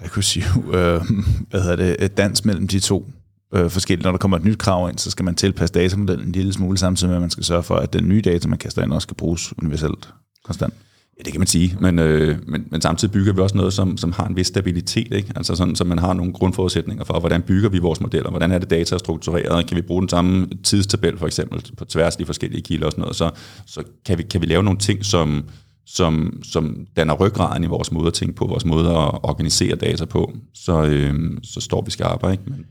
[0.03, 1.01] rekursiv øh,
[1.51, 3.13] hvad hedder det, dans mellem de to
[3.55, 4.05] øh, forskellige.
[4.05, 6.79] Når der kommer et nyt krav ind, så skal man tilpasse datamodellen en lille smule,
[6.79, 9.07] samtidig med, at man skal sørge for, at den nye data, man kaster ind, også
[9.07, 10.09] skal bruges universelt
[10.45, 10.75] konstant.
[11.19, 13.97] Ja, det kan man sige, men, øh, men, men samtidig bygger vi også noget, som,
[13.97, 15.33] som har en vis stabilitet, ikke?
[15.37, 18.59] altså sådan, så man har nogle grundforudsætninger for, hvordan bygger vi vores modeller, hvordan er
[18.59, 22.19] det data er struktureret, kan vi bruge den samme tidstabel for eksempel på tværs af
[22.19, 23.31] de forskellige kilder og sådan noget, så,
[23.67, 25.45] så kan, vi, kan vi lave nogle ting, som,
[25.87, 30.05] som, som danner ryggraden i vores måde at tænke på, vores måde at organisere data
[30.05, 32.33] på, så, øh, så står vi skarpe.
[32.33, 32.43] Ikke?
[32.47, 32.67] Men,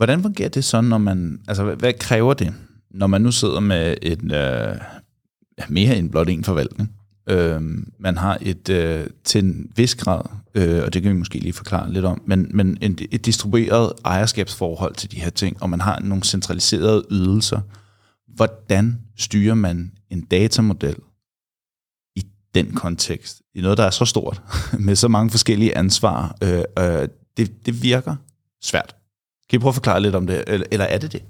[0.00, 2.54] Hvordan fungerer det så, når man, altså hvad, hvad kræver det,
[2.90, 4.76] når man nu sidder med et, øh,
[5.68, 6.92] mere end blot en forvaltning?
[7.30, 7.60] Øh,
[7.98, 10.22] man har et øh, til en vis grad,
[10.54, 13.92] øh, og det kan vi måske lige forklare lidt om, men, men et, et distribueret
[14.04, 17.60] ejerskabsforhold til de her ting, og man har nogle centraliserede ydelser.
[18.34, 20.96] Hvordan styrer man en datamodel
[22.16, 23.42] i den kontekst?
[23.54, 24.42] I noget, der er så stort,
[24.78, 26.36] med så mange forskellige ansvar.
[26.42, 28.16] Øh, øh, det, det virker
[28.62, 28.94] svært.
[29.50, 31.22] Kan I prøve at forklare lidt om det, eller, eller er det det?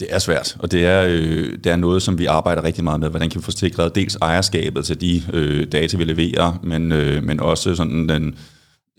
[0.00, 3.00] Det er svært, og det er, øh, det er noget, som vi arbejder rigtig meget
[3.00, 3.10] med.
[3.10, 7.24] Hvordan kan vi få sikret dels ejerskabet til de øh, data, vi leverer, men, øh,
[7.24, 8.38] men også sådan den,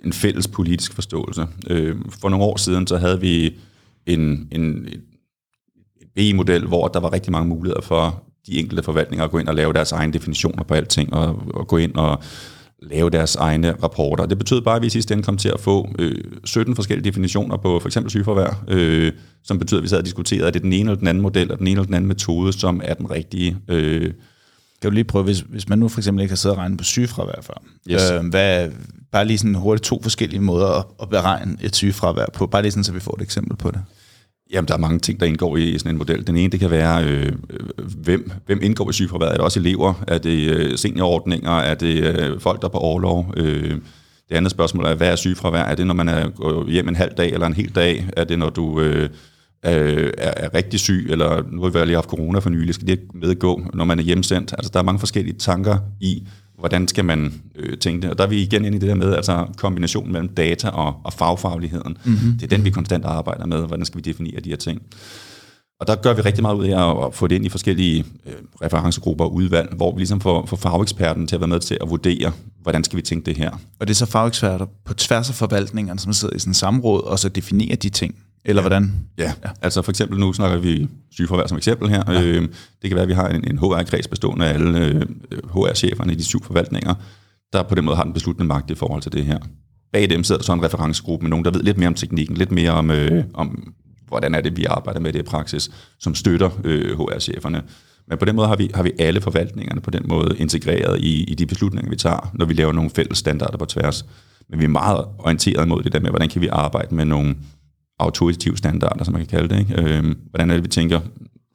[0.06, 1.48] en fælles politisk forståelse.
[1.70, 3.56] Øh, for nogle år siden, så havde vi
[4.06, 5.02] en, en, en
[6.16, 9.56] B-model, hvor der var rigtig mange muligheder for de enkelte forvaltninger at gå ind og
[9.56, 12.24] lave deres egne definitioner på alting, og, og gå ind og
[12.90, 14.26] lave deres egne rapporter.
[14.26, 16.16] Det betød bare, at vi i sidste ende kom til at få øh,
[16.46, 19.12] 17 forskellige definitioner på for eksempel sygeforvær, øh,
[19.44, 21.22] som betyder, at vi sad og diskuterede, at det er den ene eller den anden
[21.22, 23.58] model, og den ene eller den anden metode, som er den rigtige.
[23.68, 24.12] Øh,
[24.82, 26.78] kan du lige prøve, hvis, hvis man nu for eksempel ikke har siddet og regnet
[26.78, 28.12] på sygefravær før, Yes.
[28.12, 28.70] øh, hvad,
[29.12, 32.72] bare lige sådan hurtigt to forskellige måder at, at beregne et sygefravær på, bare lige
[32.72, 33.82] sådan, så vi får et eksempel på det.
[34.52, 36.28] Jamen, der er mange ting, der indgår i sådan en model.
[36.28, 37.32] Den ene, det kan være, øh,
[37.78, 39.32] hvem, hvem indgår i sygefraværet?
[39.32, 40.04] Er det også elever?
[40.08, 41.52] Er det øh, seniorordninger?
[41.52, 43.34] Er det øh, folk, der er på overlov?
[43.38, 43.72] Øh,
[44.30, 45.64] det andet spørgsmål er, hvad er sygefravær?
[45.64, 48.10] Er det, når man er hjem en halv dag eller en hel dag?
[48.18, 49.10] Er det, når du øh,
[49.64, 51.08] er, er rigtig syg?
[51.10, 52.76] Eller nu har vi lige haft corona for nylig.
[52.76, 54.54] Skal det medgå, når man er hjemsendt?
[54.58, 56.24] Altså, der er mange forskellige tanker i,
[56.64, 58.10] hvordan skal man øh, tænke det?
[58.10, 60.96] Og der er vi igen inde i det der med, altså kombinationen mellem data og,
[61.04, 61.98] og fagfagligheden.
[62.04, 62.32] Mm-hmm.
[62.34, 63.68] Det er den, vi konstant arbejder med.
[63.68, 64.82] Hvordan skal vi definere de her ting?
[65.80, 68.06] Og der gør vi rigtig meget ud af at, at få det ind i forskellige
[68.26, 71.78] øh, referencegrupper og udvalg, hvor vi ligesom får, får fageksperten til at være med til
[71.82, 73.52] at vurdere, hvordan skal vi tænke det her.
[73.80, 77.04] Og det er så fageksperter på tværs af forvaltningerne, som sidder i sådan en samråd,
[77.04, 78.16] og så definerer de ting.
[78.46, 78.68] Eller ja.
[78.68, 78.94] hvordan?
[79.18, 79.34] Ja.
[79.44, 82.04] ja, altså for eksempel nu snakker vi sygeforvær som eksempel her.
[82.08, 82.24] Ja.
[82.24, 82.42] Øh,
[82.82, 85.02] det kan være, at vi har en, en HR-kreds bestående af alle øh,
[85.54, 86.94] HR-cheferne i de syv forvaltninger,
[87.54, 89.40] der på den måde har den besluttende magt i forhold til det her.
[89.94, 92.38] Bag dem sidder der så en referencegruppe med nogen, der ved lidt mere om teknikken,
[92.38, 93.74] lidt mere om, øh, om
[94.08, 97.62] hvordan er det, vi arbejder med det i praksis, som støtter øh, HR-cheferne.
[98.08, 101.24] Men på den måde har vi, har vi alle forvaltningerne på den måde integreret i,
[101.24, 104.06] i de beslutninger, vi tager, når vi laver nogle fælles standarder på tværs.
[104.50, 107.36] Men vi er meget orienteret mod det der med, hvordan kan vi arbejde med nogle
[108.04, 109.60] autoritative standarder, som man kan kalde det.
[109.60, 109.82] Ikke?
[109.82, 111.00] Øh, hvordan er det, vi tænker,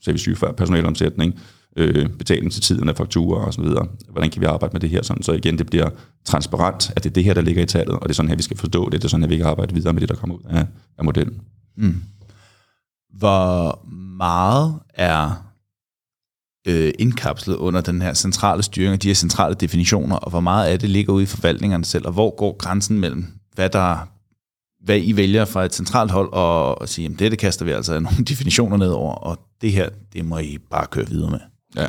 [0.00, 1.40] så vi syge for personalomsætning,
[1.76, 3.86] øh, betaling til tiden af fakturer og så videre.
[4.08, 5.90] Hvordan kan vi arbejde med det her, sådan, så igen det bliver
[6.24, 8.36] transparent, at det er det her, der ligger i tallet, og det er sådan her,
[8.36, 10.14] vi skal forstå det, det er sådan her, vi kan arbejde videre med det, der
[10.14, 10.66] kommer ud af,
[10.98, 11.40] af modellen.
[11.76, 12.02] Mm.
[13.18, 15.48] Hvor meget er
[16.68, 20.66] øh, indkapslet under den her centrale styring og de her centrale definitioner, og hvor meget
[20.66, 24.08] af det ligger ude i forvaltningerne selv, og hvor går grænsen mellem, hvad der
[24.84, 27.70] hvad I vælger fra et centralt hold, og, og sige, at det, det kaster vi
[27.70, 31.40] altså nogle definitioner ned over, og det her, det må I bare køre videre med.
[31.76, 31.86] Ja.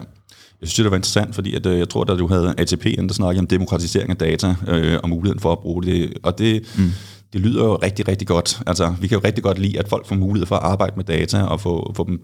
[0.61, 3.13] Jeg synes, det var interessant, fordi at, øh, jeg tror, at du havde ATP, der
[3.13, 6.13] snakkede om demokratisering af data øh, og muligheden for at bruge det.
[6.23, 6.91] Og det, mm.
[7.33, 8.61] det lyder jo rigtig, rigtig godt.
[8.67, 11.03] Altså, vi kan jo rigtig godt lide, at folk får mulighed for at arbejde med
[11.03, 12.21] data og få, få dem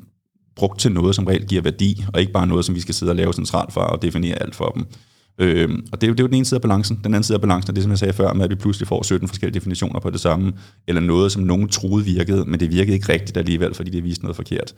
[0.56, 3.12] brugt til noget, som reelt giver værdi, og ikke bare noget, som vi skal sidde
[3.12, 4.86] og lave centralt for og definere alt for dem.
[5.38, 7.00] Øh, og det er, jo, det er jo den ene side af balancen.
[7.04, 8.88] Den anden side af balancen er det, som jeg sagde før, med at vi pludselig
[8.88, 10.54] får 17 forskellige definitioner på det samme,
[10.88, 14.24] eller noget, som nogen troede virkede, men det virkede ikke rigtigt alligevel, fordi det viste
[14.24, 14.76] noget forkert.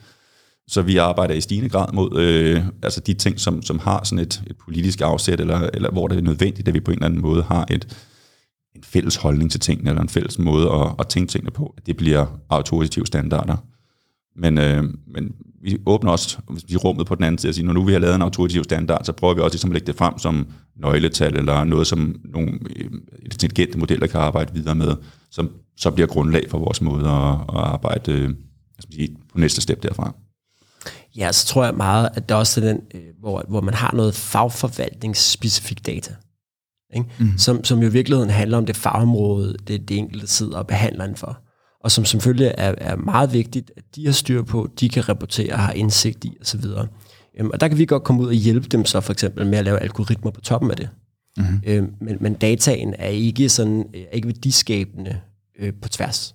[0.68, 4.24] Så vi arbejder i stigende grad mod øh, altså de ting, som, som har sådan
[4.24, 7.06] et, et politisk afsæt, eller, eller hvor det er nødvendigt, at vi på en eller
[7.06, 7.96] anden måde har et,
[8.76, 11.86] en fælles holdning til tingene, eller en fælles måde at, at tænke tingene på, at
[11.86, 13.56] det bliver autoritative standarder.
[14.38, 17.72] Men, øh, men vi åbner også vi rummet på den anden side og siger, når
[17.72, 19.96] nu vi har lavet en autoritativ standard, så prøver vi også ligesom at lægge det
[19.96, 20.46] frem som
[20.76, 22.90] nøgletal, eller noget, som nogle øh,
[23.22, 24.96] intelligente modeller kan arbejde videre med,
[25.30, 28.30] som så bliver grundlag for vores måde at, at arbejde øh,
[28.92, 30.14] sige, på næste step derfra.
[31.16, 33.94] Ja, så tror jeg meget, at der også er den, øh, hvor, hvor man har
[33.94, 36.14] noget fagforvaltningsspecifik data.
[36.94, 37.06] Ikke?
[37.18, 37.38] Mm.
[37.38, 41.14] Som, som jo i virkeligheden handler om det fagområde, det, det enkelte sidder og behandler
[41.14, 41.38] for.
[41.80, 45.52] Og som selvfølgelig er, er meget vigtigt, at de har styr på, de kan rapportere
[45.52, 46.64] og har indsigt i osv.
[47.38, 49.58] Øhm, og der kan vi godt komme ud og hjælpe dem så for eksempel med
[49.58, 50.88] at lave algoritmer på toppen af det.
[51.36, 51.60] Mm-hmm.
[51.66, 55.20] Øhm, men, men dataen er ikke sådan er ikke værdiskabende
[55.58, 56.34] øh, på tværs.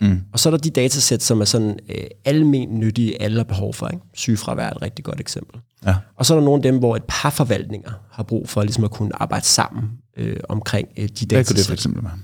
[0.00, 0.20] Mm.
[0.32, 3.74] Og så er der de datasæt, som er sådan øh, almen nyttige, alle har behov
[3.74, 3.88] for.
[3.88, 4.04] Ikke?
[4.14, 5.60] Sygefravær er et rigtig godt eksempel.
[5.86, 5.96] Ja.
[6.16, 8.84] Og så er der nogle af dem, hvor et par forvaltninger har brug for ligesom
[8.84, 11.28] at kunne arbejde sammen øh, omkring øh, de datasæt.
[11.28, 12.18] Hvad kunne det for eksempel være?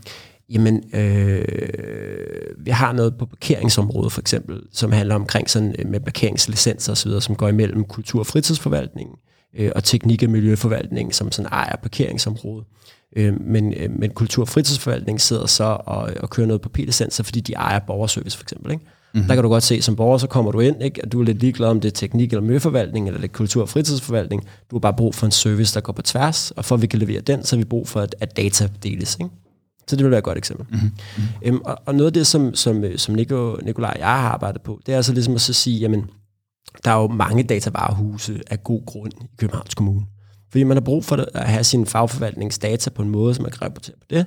[0.51, 1.45] Jamen, øh,
[2.59, 7.21] vi har noget på parkeringsområdet for eksempel, som handler omkring sådan øh, med parkeringslicenser osv.,
[7.21, 9.17] som går imellem kultur- og fritidsforvaltningen
[9.59, 12.67] øh, og teknik- og miljøforvaltningen, som sådan ejer parkeringsområdet.
[13.17, 17.23] Øh, men, øh, men kultur- og fritidsforvaltningen sidder så og, og kører noget på P-licenser,
[17.25, 18.73] fordi de ejer borgerservice for eksempel.
[18.73, 18.85] Ikke?
[19.15, 19.29] Mm-hmm.
[19.29, 21.01] Der kan du godt se, som borger, så kommer du ind, ikke?
[21.05, 23.63] og du er lidt ligeglad om det er teknik- eller miljøforvaltning, eller det er kultur-
[23.63, 24.45] og fritidsforvaltning.
[24.71, 26.87] Du har bare brug for en service, der går på tværs, og for at vi
[26.87, 29.17] kan levere den, så har vi brug for, at, at data deles.
[29.21, 29.31] Ikke?
[29.91, 30.67] Så det vil være et godt eksempel.
[30.71, 30.91] Mm-hmm.
[31.43, 34.63] Øhm, og, og noget af det, som, som, som Nico, Nikolaj og jeg har arbejdet
[34.63, 36.11] på, det er altså ligesom at så sige, jamen,
[36.85, 40.07] der er jo mange datavarehuse af god grund i Københavns Kommune.
[40.51, 43.63] Fordi man har brug for at have sin fagforvaltningsdata på en måde, så man kan
[43.63, 44.27] rapportere på det.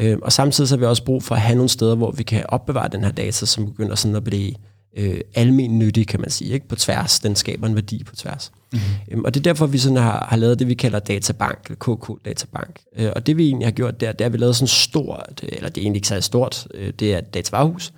[0.00, 2.22] Øhm, og samtidig så har vi også brug for at have nogle steder, hvor vi
[2.22, 4.52] kan opbevare den her data, som begynder sådan at blive
[4.96, 6.68] øh, almen nyttig, kan man sige, ikke?
[6.68, 7.20] på tværs.
[7.20, 8.52] Den skaber en værdi på tværs.
[8.72, 9.12] Mm-hmm.
[9.12, 12.24] Øhm, og det er derfor, vi sådan har, har lavet det, vi kalder databank, KK
[12.24, 12.80] Databank.
[12.96, 15.40] Øh, og det vi egentlig har gjort der, det er, at vi lavet sådan stort,
[15.42, 17.92] eller det er egentlig ikke så stort, øh, det er et datavarehus,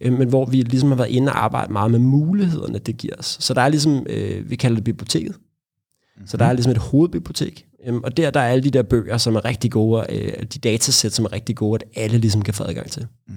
[0.00, 3.14] øh, men hvor vi ligesom har været inde og arbejde meget med mulighederne, det giver
[3.18, 3.36] os.
[3.40, 5.36] Så der er ligesom, øh, vi kalder det biblioteket.
[5.36, 6.26] Mm-hmm.
[6.26, 9.18] Så der er ligesom et hovedbibliotek, øhm, og der, der er alle de der bøger,
[9.18, 12.54] som er rigtig gode, øh, de datasæt, som er rigtig gode, at alle ligesom kan
[12.54, 13.06] få adgang til.
[13.28, 13.34] Mm.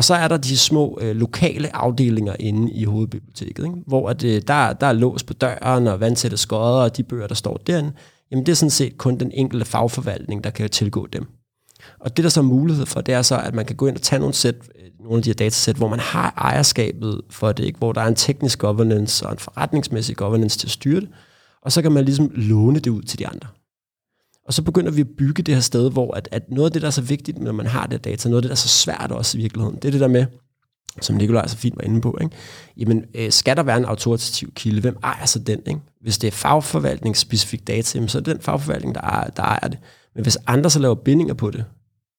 [0.00, 3.76] Og så er der de små øh, lokale afdelinger inde i hovedbiblioteket, ikke?
[3.86, 7.26] hvor at, øh, der, der er lås på døren og vandsætte skodder og de bøger,
[7.26, 7.92] der står derinde,
[8.30, 11.26] jamen det er sådan set kun den enkelte fagforvaltning, der kan tilgå dem.
[12.00, 13.96] Og det, der så er mulighed for, det er så, at man kan gå ind
[13.96, 17.52] og tage nogle, sæt, øh, nogle af de her datasæt, hvor man har ejerskabet for
[17.52, 17.78] det, ikke?
[17.78, 21.08] hvor der er en teknisk governance og en forretningsmæssig governance til at styre det,
[21.62, 23.48] og så kan man ligesom låne det ud til de andre.
[24.50, 26.82] Og så begynder vi at bygge det her sted, hvor at, at noget af det,
[26.82, 28.68] der er så vigtigt, når man har det data, noget af det, der er så
[28.68, 30.26] svært også i virkeligheden, det er det der med,
[31.00, 32.36] som Nikolaj så fint var inde på, ikke?
[32.76, 34.80] Jamen, øh, skal der være en autoritativ kilde?
[34.80, 35.60] Hvem ejer så den?
[35.66, 35.80] Ikke?
[36.00, 39.68] Hvis det er fagforvaltningsspecifik data, jamen, så er det den fagforvaltning, der ejer, der ejer
[39.68, 39.78] det.
[40.14, 41.64] Men hvis andre så laver bindinger på det,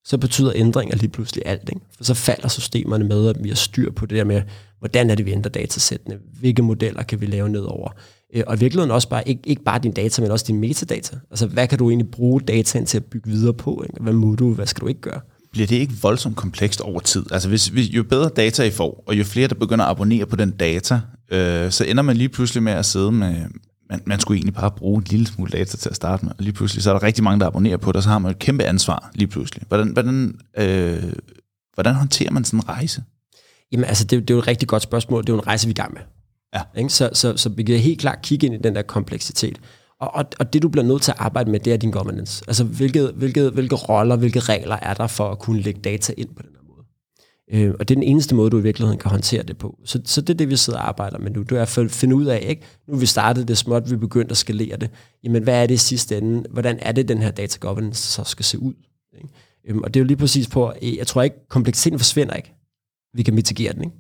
[0.06, 1.70] så betyder ændringer lige pludselig alt.
[1.70, 1.82] Ikke?
[1.98, 4.42] For så falder systemerne med, at vi har styr på det der med,
[4.80, 6.20] hvordan er det, vi ændrer datasættene?
[6.40, 7.92] Hvilke modeller kan vi lave nedover?
[8.34, 11.18] Øh, og i virkeligheden også bare, ikke, ikke bare din data, men også din metadata.
[11.32, 13.84] Altså, hvad kan du egentlig bruge dataen til at bygge videre på?
[13.90, 14.04] Ikke?
[14.04, 15.20] Hvad må du, hvad skal du ikke gøre?
[15.52, 17.26] Bliver det ikke voldsomt komplekst over tid?
[17.32, 20.26] Altså, hvis, hvis, jo bedre data I får, og jo flere, der begynder at abonnere
[20.26, 21.00] på den data,
[21.32, 23.36] øh, så ender man lige pludselig med at sidde med,
[23.90, 26.44] man, man skulle egentlig bare bruge en lille smule data til at starte med, og
[26.44, 28.32] lige pludselig så er der rigtig mange, der abonnerer på det, og så har man
[28.32, 29.64] et kæmpe ansvar lige pludselig.
[29.68, 31.04] Hvordan, hvordan, øh,
[31.74, 33.04] hvordan håndterer man sådan en rejse?
[33.72, 35.22] Jamen altså, det, det er jo et rigtig godt spørgsmål.
[35.22, 36.02] Det er jo en rejse, vi er i gang med.
[36.56, 36.62] Ja.
[36.78, 36.90] Ikke?
[36.90, 39.60] Så, så, så vi kan helt klart kigge ind i den der kompleksitet.
[40.02, 42.44] Og, og, og det, du bliver nødt til at arbejde med, det er din governance.
[42.48, 46.30] Altså, hvilke, hvilke, hvilke roller, hvilke regler er der for at kunne lægge data ind
[46.36, 46.86] på den her måde?
[47.54, 49.80] Øh, og det er den eneste måde, du i virkeligheden kan håndtere det på.
[49.86, 51.44] Så, så det er det, vi sidder og arbejder med nu.
[51.44, 52.62] Du er at finde ud af, ikke?
[52.88, 54.90] nu vi startede det småt, vi begyndte at skalere det.
[55.24, 56.44] Jamen, hvad er det i sidste ende?
[56.50, 58.74] Hvordan er det, den her data governance så skal se ud?
[59.18, 59.30] Ikke?
[59.68, 62.54] Øh, og det er jo lige præcis på, jeg tror ikke, kompleksiteten forsvinder ikke.
[63.14, 63.96] Vi kan mitigere den, ikke?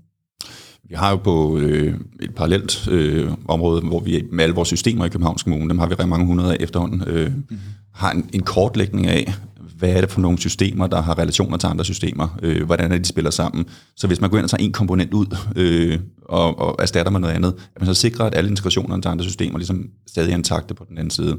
[0.92, 5.06] Vi har jo på øh, et parallelt øh, område, hvor vi med alle vores systemer
[5.06, 7.60] i Københavns Kommune, dem har vi rigtig mange hundrede af efterhånden, øh, mm-hmm.
[7.94, 9.34] har en, en kortlægning af,
[9.78, 12.98] hvad er det for nogle systemer, der har relationer til andre systemer, øh, hvordan er
[12.98, 13.66] de spiller sammen.
[13.98, 17.20] Så hvis man går ind og tager en komponent ud øh, og, og erstatter med
[17.20, 20.38] noget andet, at man så sikrer, at alle integrationerne til andre systemer ligesom stadig er
[20.38, 21.38] intakte på den anden side.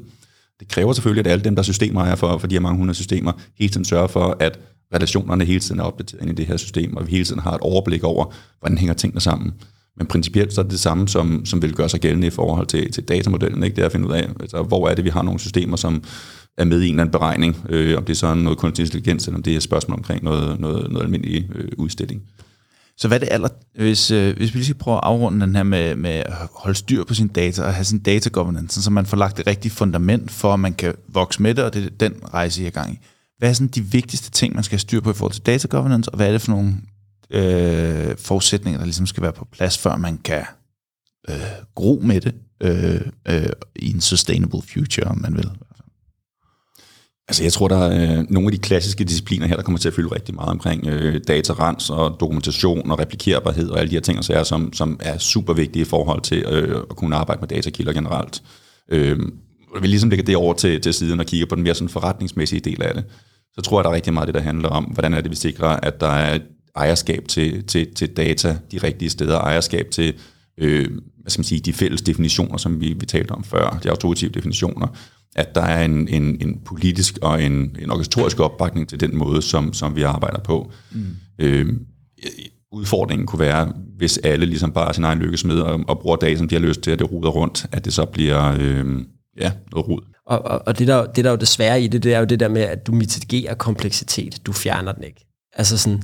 [0.61, 2.95] Det kræver selvfølgelig, at alle dem, der systemer er for, for de her mange hundrede
[2.95, 4.59] systemer, hele tiden sørger for, at
[4.95, 7.53] relationerne hele tiden er opdateret ind i det her system, og vi hele tiden har
[7.53, 9.53] et overblik over, hvordan hænger tingene sammen.
[9.97, 12.67] Men principielt så er det det samme, som, som vil gøre sig gældende i forhold
[12.67, 13.63] til, til datamodellen.
[13.63, 13.77] Ikke?
[13.77, 16.03] Det er at finde ud af, altså, hvor er det, vi har nogle systemer, som
[16.59, 19.27] er med i en eller anden beregning, øh, om det er sådan noget kunstig intelligens,
[19.27, 22.23] eller om det er et spørgsmål omkring noget, noget, noget almindelig øh, udstilling.
[22.97, 25.57] Så hvad er det aller, hvis, øh, hvis vi lige skal prøve at afrunde den
[25.57, 28.91] her med, med at holde styr på sin data og have sin data governance, så
[28.91, 31.85] man får lagt det rigtige fundament for, at man kan vokse med det, og det
[31.85, 32.99] er den rejse, I er gang i.
[33.43, 35.69] Hvad er sådan de vigtigste ting, man skal have styr på i forhold til data
[35.71, 36.75] governance, og hvad er det for nogle
[37.31, 40.45] øh, forudsætninger, der ligesom skal være på plads, før man kan
[41.29, 41.37] øh,
[41.75, 45.51] gro med det øh, øh, i en sustainable future, om man vil?
[47.29, 49.89] Altså jeg tror, der er øh, nogle af de klassiske discipliner her, der kommer til
[49.89, 54.01] at fylde rigtig meget omkring øh, datarens og dokumentation og replikerbarhed og alle de her
[54.01, 57.41] ting, så er, som, som er super vigtige i forhold til øh, at kunne arbejde
[57.41, 58.43] med datakilder generelt.
[58.89, 59.19] Øh,
[59.81, 62.61] vi ligesom lægger det over til, til siden og kigger på den mere sådan forretningsmæssige
[62.61, 63.05] del af det
[63.55, 65.37] så tror jeg, der er rigtig meget det, der handler om, hvordan er det, vi
[65.37, 66.39] sikrer, at der er
[66.77, 70.15] ejerskab til, til, til data de rigtige steder, ejerskab til
[70.59, 70.89] øh,
[71.23, 74.31] hvad skal man sige, de fælles definitioner, som vi, vi talte om før, de autoritative
[74.31, 74.87] definitioner,
[75.37, 79.43] at der er en, en, en politisk og en, en organisatorisk opbakning til den måde,
[79.43, 80.71] som, som vi arbejder på.
[80.93, 81.07] Mm.
[81.39, 81.67] Øh,
[82.73, 86.37] udfordringen kunne være, hvis alle ligesom bare er sin egen lykkesmed og, og bruger data,
[86.37, 89.05] som de har lyst til, at det ruder rundt, at det så bliver øh,
[89.41, 90.12] ja, noget rod.
[90.27, 92.25] Og, og, og det, der, det der er jo desværre i det, det er jo
[92.25, 94.47] det der med, at du mitigerer kompleksitet.
[94.47, 95.27] Du fjerner den ikke.
[95.53, 96.03] Altså sådan,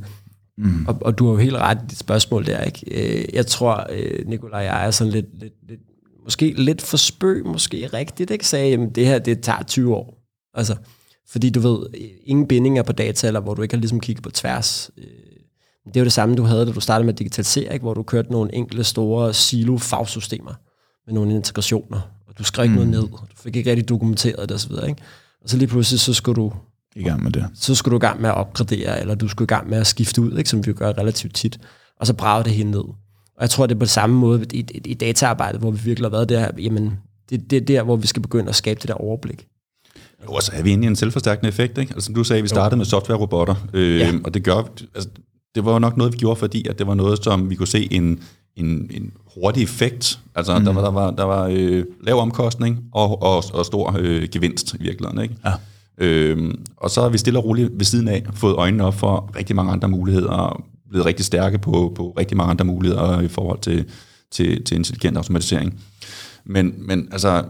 [0.58, 0.86] mm.
[0.86, 2.84] og, og du har jo helt ret i dit spørgsmål der, ikke?
[2.90, 5.80] Øh, jeg tror, øh, Nikolaj og jeg er sådan lidt, lidt, lidt,
[6.24, 8.46] måske lidt for spøg, måske rigtigt, ikke?
[8.46, 10.18] Sagde, jamen det her, det tager 20 år.
[10.54, 10.76] Altså,
[11.28, 11.86] fordi du ved,
[12.24, 14.90] ingen bindinger på data, eller hvor du ikke har ligesom kigget på tværs.
[14.98, 15.04] Øh,
[15.86, 18.32] det er jo det samme, du havde, da du startede med digitalisering, hvor du kørte
[18.32, 20.54] nogle enkelte store silo-fagsystemer
[21.06, 22.86] med nogle integrationer du skrev ikke mm.
[22.86, 24.72] noget ned, du fik ikke rigtig dokumenteret det osv.
[24.72, 25.02] Ikke?
[25.42, 26.52] Og så lige pludselig, så skulle du
[26.96, 27.46] i gang med det.
[27.54, 29.86] Så skulle du i gang med at opgradere, eller du skulle i gang med at
[29.86, 31.60] skifte ud, ikke, som vi gør relativt tit,
[32.00, 32.84] og så brage det hele ned.
[33.38, 36.04] Og jeg tror, det er på samme måde i, i, i dataarbejdet, hvor vi virkelig
[36.04, 36.92] har været der, jamen,
[37.30, 39.46] det, det er der, hvor vi skal begynde at skabe det der overblik.
[40.24, 41.94] Jo, og så er vi inde i en selvforstærkende effekt, ikke?
[41.94, 42.78] Altså, som du sagde, vi startede jo.
[42.78, 44.12] med software-robotter, øh, ja.
[44.24, 45.08] og det gør, altså,
[45.54, 47.66] det var jo nok noget, vi gjorde, fordi at det var noget, som vi kunne
[47.66, 48.22] se en,
[48.56, 50.20] en, en hurtig effekt.
[50.34, 50.64] Altså, mm.
[50.64, 54.74] der var, der var, der var øh, lav omkostning og, og, og stor øh, gevinst
[54.74, 55.22] i virkeligheden.
[55.22, 55.36] Ikke?
[55.44, 55.52] Ja.
[55.98, 59.30] Øhm, og så har vi stille og roligt ved siden af fået øjnene op for
[59.36, 63.28] rigtig mange andre muligheder, og blevet rigtig stærke på, på rigtig mange andre muligheder i
[63.28, 63.84] forhold til,
[64.30, 65.80] til, til intelligent automatisering.
[66.44, 67.44] Men, men altså,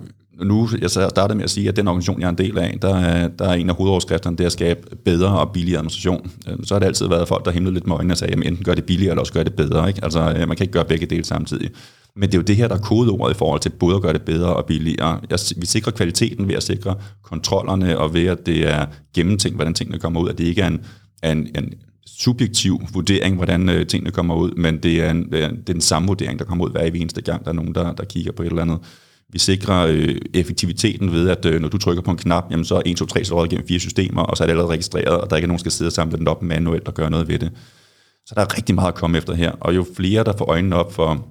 [0.44, 2.96] nu, jeg startede med at sige, at den organisation, jeg er en del af, der
[2.96, 6.30] er, der er en af hovedoverskrifterne, det er at skabe bedre og billigere administration.
[6.48, 8.46] Øhm, så har det altid været folk, der himlede lidt med øjnene og sagde, at
[8.46, 9.88] enten gør det billigere, eller også gør det bedre.
[9.88, 10.04] Ikke?
[10.04, 11.70] Altså, øh, man kan ikke gøre begge dele samtidig.
[12.16, 14.12] Men det er jo det her, der er kodeordet i forhold til både at gøre
[14.12, 15.20] det bedre og billigere.
[15.30, 19.74] Jeg, vi sikrer kvaliteten ved at sikre kontrollerne, og ved at det er gennemtænkt, hvordan
[19.74, 20.80] tingene kommer ud, at det ikke er en,
[21.24, 21.74] en, en
[22.06, 25.80] subjektiv vurdering, hvordan øh, tingene kommer ud, men det er, en, øh, det er den
[25.80, 28.42] samme vurdering, der kommer ud hver eneste gang, der er nogen, der, der kigger på
[28.42, 28.78] et eller andet.
[29.32, 32.74] Vi sikrer øh, effektiviteten ved, at øh, når du trykker på en knap, jamen, så
[32.74, 35.30] er 1, 2, 3 slået igennem fire systemer, og så er det allerede registreret, og
[35.30, 37.28] der er ikke nogen, der skal sidde og samle den op manuelt og gøre noget
[37.28, 37.50] ved det.
[38.26, 40.76] Så der er rigtig meget at komme efter her, og jo flere, der får øjnene
[40.76, 41.28] op for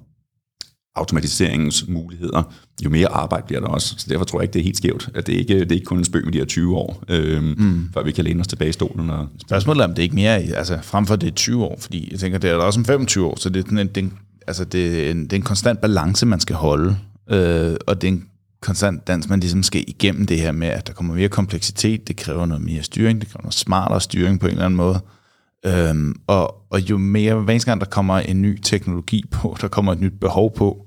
[0.98, 2.52] automatiseringens muligheder,
[2.84, 3.94] jo mere arbejde bliver der også.
[3.98, 5.84] Så derfor tror jeg ikke, det er helt skævt, at det ikke det er ikke
[5.84, 7.90] kun en spøg med de her 20 år, øhm, mm.
[7.94, 9.10] før vi kan læne os tilbage i stolen.
[9.10, 12.08] Og Spørgsmålet er, om det ikke mere, altså frem for det er 20 år, fordi
[12.10, 14.12] jeg tænker, det er også om 25 år, så det er, en, det er, en,
[14.46, 16.96] altså det er, en, det er en konstant balance, man skal holde,
[17.30, 18.28] øh, og det er en
[18.62, 22.16] konstant dans, man ligesom skal igennem det her med, at der kommer mere kompleksitet, det
[22.16, 25.00] kræver noget mere styring, det kræver noget smartere styring på en eller anden måde,
[25.66, 29.68] Øhm, og, og jo mere, hver eneste gang der kommer en ny teknologi på, der
[29.68, 30.86] kommer et nyt behov på,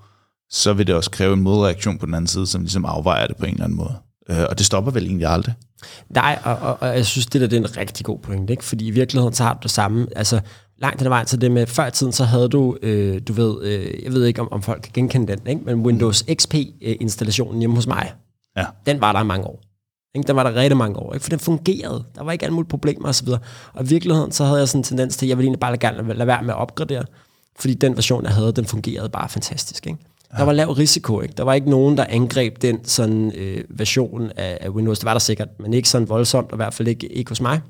[0.50, 3.38] så vil det også kræve en modreaktion på den anden side, som ligesom afvejer det
[3.38, 3.96] på en eller anden måde.
[4.30, 5.54] Øh, og det stopper vel egentlig aldrig.
[6.10, 8.64] Nej, og, og, og jeg synes, det der det er en rigtig god point, ikke?
[8.64, 10.42] fordi i virkeligheden så har du det samme, altså
[10.82, 13.63] langt den vej til det med, før i tiden så havde du, øh, du ved,
[13.63, 15.61] øh, jeg ved ikke om, om folk kan genkende den, ikke?
[15.65, 18.13] men Windows XP-installationen hjemme hos mig,
[18.57, 18.65] Ja.
[18.86, 19.61] den var der i mange år.
[20.15, 20.27] Ikke?
[20.27, 21.23] Den var der rigtig mange år, ikke?
[21.23, 22.03] for den fungerede.
[22.15, 23.27] Der var ikke alle mulige problemer osv.
[23.73, 25.77] Og i virkeligheden så havde jeg sådan en tendens til, at jeg ville egentlig bare
[25.77, 27.03] gerne lade være med at opgradere,
[27.59, 29.88] fordi den version, jeg havde, den fungerede bare fantastisk.
[29.88, 29.99] Ikke?
[30.38, 31.34] Der var lav risiko, ikke?
[31.38, 34.99] Der var ikke nogen, der angreb den sådan øh, version af, af Windows.
[34.99, 37.41] Det var der sikkert, men ikke sådan voldsomt, og i hvert fald ikke, ikke hos
[37.41, 37.61] mig.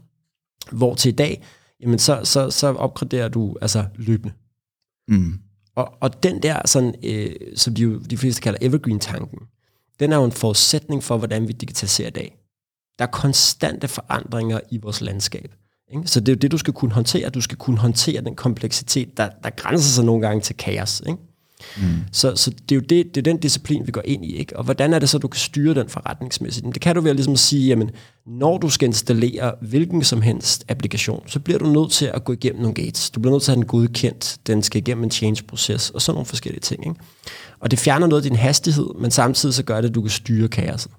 [0.72, 1.43] Hvor til i dag,
[1.82, 4.34] jamen så, så, så opgraderer du altså løbende.
[5.08, 5.34] Mm.
[5.76, 9.40] Og, og den der, sådan, øh, som de, jo, de fleste kalder evergreen-tanken,
[10.00, 12.38] den er jo en forudsætning for, hvordan vi digitaliserer i dag.
[13.00, 15.56] Der er konstante forandringer i vores landskab.
[15.92, 16.08] Ikke?
[16.08, 17.30] Så det er jo det, du skal kunne håndtere.
[17.30, 21.02] Du skal kunne håndtere den kompleksitet, der, der grænser sig nogle gange til kaos.
[21.08, 21.20] Ikke?
[21.78, 21.84] Mm.
[22.12, 24.36] Så, så det er jo det, det er den disciplin, vi går ind i.
[24.36, 24.57] Ikke?
[24.57, 26.66] Og hvordan er det så, du kan styre den forretningsmæssigt?
[26.66, 27.89] Men det kan du ved at ligesom sige, jamen,
[28.28, 32.34] når du skal installere hvilken som helst applikation, så bliver du nødt til at gå
[32.34, 33.09] igennem nogle gates.
[33.09, 34.38] Du bliver nødt til at have den godkendt.
[34.47, 36.88] Den skal igennem en change-proces og sådan nogle forskellige ting.
[36.88, 36.99] Ikke?
[37.59, 40.09] Og det fjerner noget af din hastighed, men samtidig så gør det, at du kan
[40.09, 40.91] styre kaoset.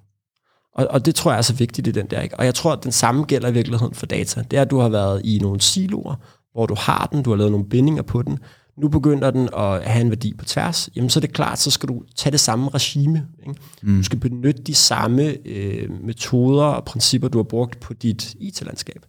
[0.75, 2.21] Og, og det tror jeg er så vigtigt i den der.
[2.21, 2.39] Ikke?
[2.39, 4.45] Og jeg tror, at den samme gælder i virkeligheden for data.
[4.51, 6.15] Det er, at du har været i nogle siloer,
[6.53, 8.39] hvor du har den, du har lavet nogle bindinger på den,
[8.79, 11.71] nu begynder den at have en værdi på tværs, jamen så er det klart, så
[11.71, 13.27] skal du tage det samme regime.
[13.49, 13.61] Ikke?
[13.83, 13.97] Mm.
[13.97, 19.07] Du skal benytte de samme øh, metoder og principper, du har brugt på dit IT-landskab.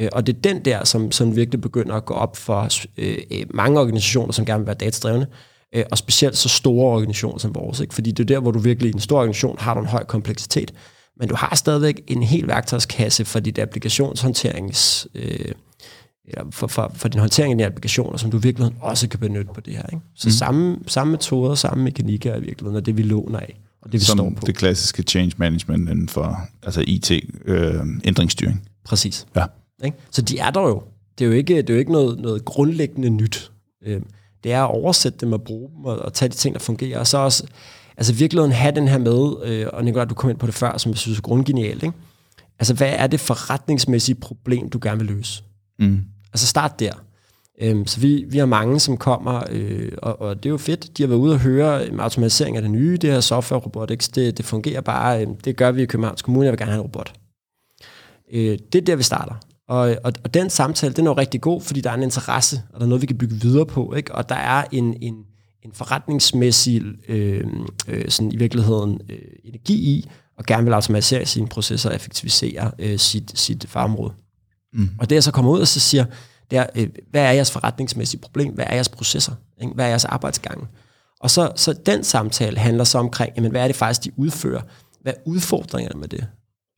[0.00, 3.46] Øh, og det er den der, som, som virkelig begynder at gå op for øh,
[3.54, 5.26] mange organisationer, som gerne vil være datadrevne,
[5.74, 7.80] øh, og specielt så store organisationer som vores.
[7.80, 7.94] Ikke?
[7.94, 10.04] Fordi det er der, hvor du virkelig i en stor organisation har du en høj
[10.04, 10.74] kompleksitet,
[11.18, 15.08] men du har stadigvæk en hel værktøjskasse for dit applikationshåndterings...
[15.14, 15.52] Øh,
[16.30, 19.50] eller for, for, for din håndtering af de applikationer, som du virkelig også kan benytte
[19.54, 19.82] på det her.
[19.92, 20.04] Ikke?
[20.14, 20.32] Så mm.
[20.32, 24.04] samme, samme metoder, samme mekanikker i virkeligheden, og det vi låner af, og det vi
[24.04, 24.46] Som står på.
[24.46, 28.56] det klassiske change management inden for altså IT-ændringsstyring.
[28.56, 29.26] Øh, Præcis.
[29.36, 29.44] Ja.
[29.84, 29.96] Ikke?
[30.10, 30.82] Så de er der jo.
[31.18, 33.50] Det er jo ikke, det er jo ikke noget, noget grundlæggende nyt.
[33.86, 34.00] Øh,
[34.44, 36.98] det er at oversætte dem og bruge dem, og, og tage de ting, der fungerer,
[36.98, 37.46] og så også
[37.96, 40.78] altså virkeligheden have den her med, øh, og Nicolai, du kom ind på det før,
[40.78, 41.96] som jeg synes er grundgenialt, ikke?
[42.58, 45.42] Altså, hvad er det forretningsmæssige problem, du gerne vil løse?
[45.78, 46.00] Mm.
[46.32, 46.92] Altså start der.
[47.60, 50.98] Øhm, så vi, vi har mange, som kommer, øh, og, og det er jo fedt.
[50.98, 54.08] De har været ude og høre øh, automatisering af det nye, det her software robotics,
[54.08, 56.80] det, det fungerer bare, øh, det gør vi i Københavns Kommune, jeg vil gerne have
[56.80, 57.12] en robot.
[58.32, 59.34] Øh, det er der, vi starter.
[59.68, 62.62] Og, og, og den samtale, den er jo rigtig god, fordi der er en interesse,
[62.72, 64.14] og der er noget, vi kan bygge videre på, ikke?
[64.14, 65.14] og der er en, en,
[65.62, 67.46] en forretningsmæssig, øh,
[67.88, 72.70] øh, sådan i virkeligheden, øh, energi i, og gerne vil automatisere sine processer og effektivisere
[72.78, 74.12] øh, sit, sit fagområde.
[74.72, 74.90] Mm.
[74.98, 76.04] Og det jeg så kommer ud og så siger,
[76.50, 78.54] det er, øh, hvad er jeres forretningsmæssige problem?
[78.54, 79.32] Hvad er jeres processer?
[79.60, 79.74] Ikke?
[79.74, 80.66] Hvad er jeres arbejdsgange?
[81.20, 84.62] Og så, så den samtale handler så omkring, jamen, hvad er det faktisk, de udfører?
[85.02, 86.26] Hvad er udfordringerne med det?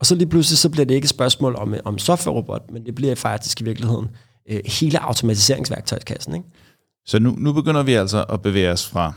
[0.01, 2.95] Og så lige pludselig, så bliver det ikke et spørgsmål om, om software-robot, men det
[2.95, 4.09] bliver faktisk i virkeligheden
[4.49, 6.34] øh, hele automatiseringsværktøjskassen.
[6.34, 6.47] Ikke?
[7.07, 9.12] Så nu, nu begynder vi altså at bevæge os fra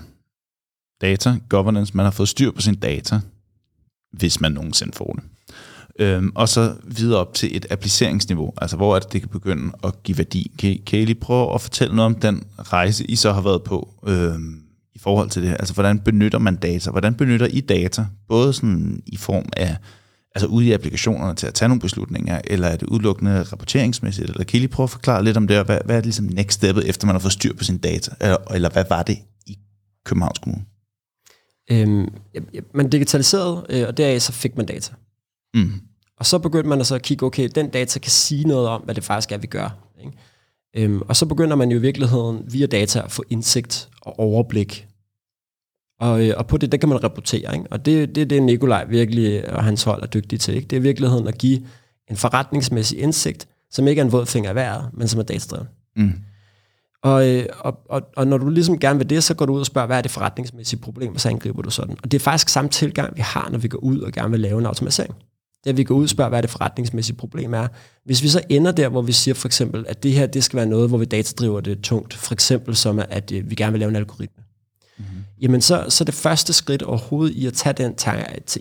[1.01, 3.19] data, governance, man har fået styr på sin data,
[4.11, 5.23] hvis man nogensinde får det.
[5.99, 9.71] Øhm, og så videre op til et appliceringsniveau, altså hvor er det, det kan begynde
[9.83, 10.51] at give værdi.
[10.59, 13.63] Kan, kan I lige prøve at fortælle noget om den rejse, I så har været
[13.63, 14.61] på øhm,
[14.95, 15.49] i forhold til det?
[15.49, 16.91] Altså hvordan benytter man data?
[16.91, 18.05] Hvordan benytter I data?
[18.27, 19.77] Både sådan i form af
[20.35, 24.29] altså ude i applikationerne til at tage nogle beslutninger, eller er det udelukkende rapporteringsmæssigt?
[24.29, 26.05] Eller kan I lige prøve at forklare lidt om det, og hvad, hvad er det
[26.05, 28.11] ligesom next steppet, efter man har fået styr på sin data?
[28.21, 29.17] Eller, eller hvad var det
[29.47, 29.57] i
[30.05, 30.65] Københavns Kommune?
[31.71, 34.93] Øhm, ja, man digitaliserede, øh, og deraf så fik man data.
[35.53, 35.71] Mm.
[36.17, 38.95] Og så begyndte man altså at kigge, okay, den data kan sige noget om, hvad
[38.95, 39.77] det faktisk er, vi gør.
[39.99, 40.11] Ikke?
[40.75, 44.87] Øhm, og så begynder man jo i virkeligheden via data at få indsigt og overblik.
[45.99, 47.55] Og, øh, og på det, der kan man rapportere.
[47.55, 47.65] Ikke?
[47.71, 50.55] Og det, det er det, Nikolaj virkelig og hans hold er dygtige til.
[50.55, 50.67] Ikke?
[50.67, 51.61] Det er i virkeligheden at give
[52.09, 55.67] en forretningsmæssig indsigt, som ikke er en våd finger i vejret, men som er datadrevet.
[55.95, 56.13] Mm.
[57.03, 59.59] Og, øh, og, og, og når du ligesom gerne vil det, så går du ud
[59.59, 61.95] og spørger, hvad er det forretningsmæssige problem, og så angriber du sådan.
[62.03, 64.39] Og det er faktisk samme tilgang, vi har, når vi går ud og gerne vil
[64.39, 65.15] lave en automatisering.
[65.63, 67.67] Det er, at vi går ud og spørger, hvad det forretningsmæssige problem er.
[68.05, 70.57] Hvis vi så ender der, hvor vi siger for eksempel, at det her det skal
[70.57, 73.79] være noget, hvor vi datadriver det tungt, for eksempel som at øh, vi gerne vil
[73.79, 74.43] lave en algoritme,
[74.97, 75.23] mm-hmm.
[75.41, 77.95] jamen så, så det første skridt overhovedet i at tage den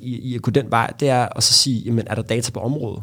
[0.02, 2.52] i, i at gå den vej, det er at så sige, jamen er der data
[2.52, 3.02] på området?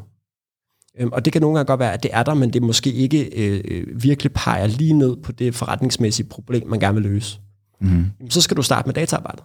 [0.99, 2.93] Øhm, og det kan nogle gange godt være, at det er der, men det måske
[2.93, 7.39] ikke øh, øh, virkelig peger lige ned på det forretningsmæssige problem, man gerne vil løse.
[7.81, 8.05] Mm.
[8.19, 9.43] Jamen, så skal du starte med dataarbejdet.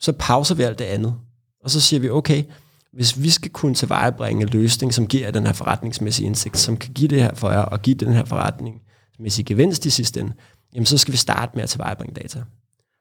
[0.00, 1.14] Så pauser vi alt det andet.
[1.64, 2.42] Og så siger vi, okay,
[2.96, 6.92] hvis vi skal kunne tilvejebringe en løsning, som giver den her forretningsmæssige indsigt, som kan
[6.92, 10.32] give det her for jer, og give den her forretningsmæssige gevinst i sidste ende,
[10.74, 12.42] jamen så skal vi starte med at tilvejebringe data.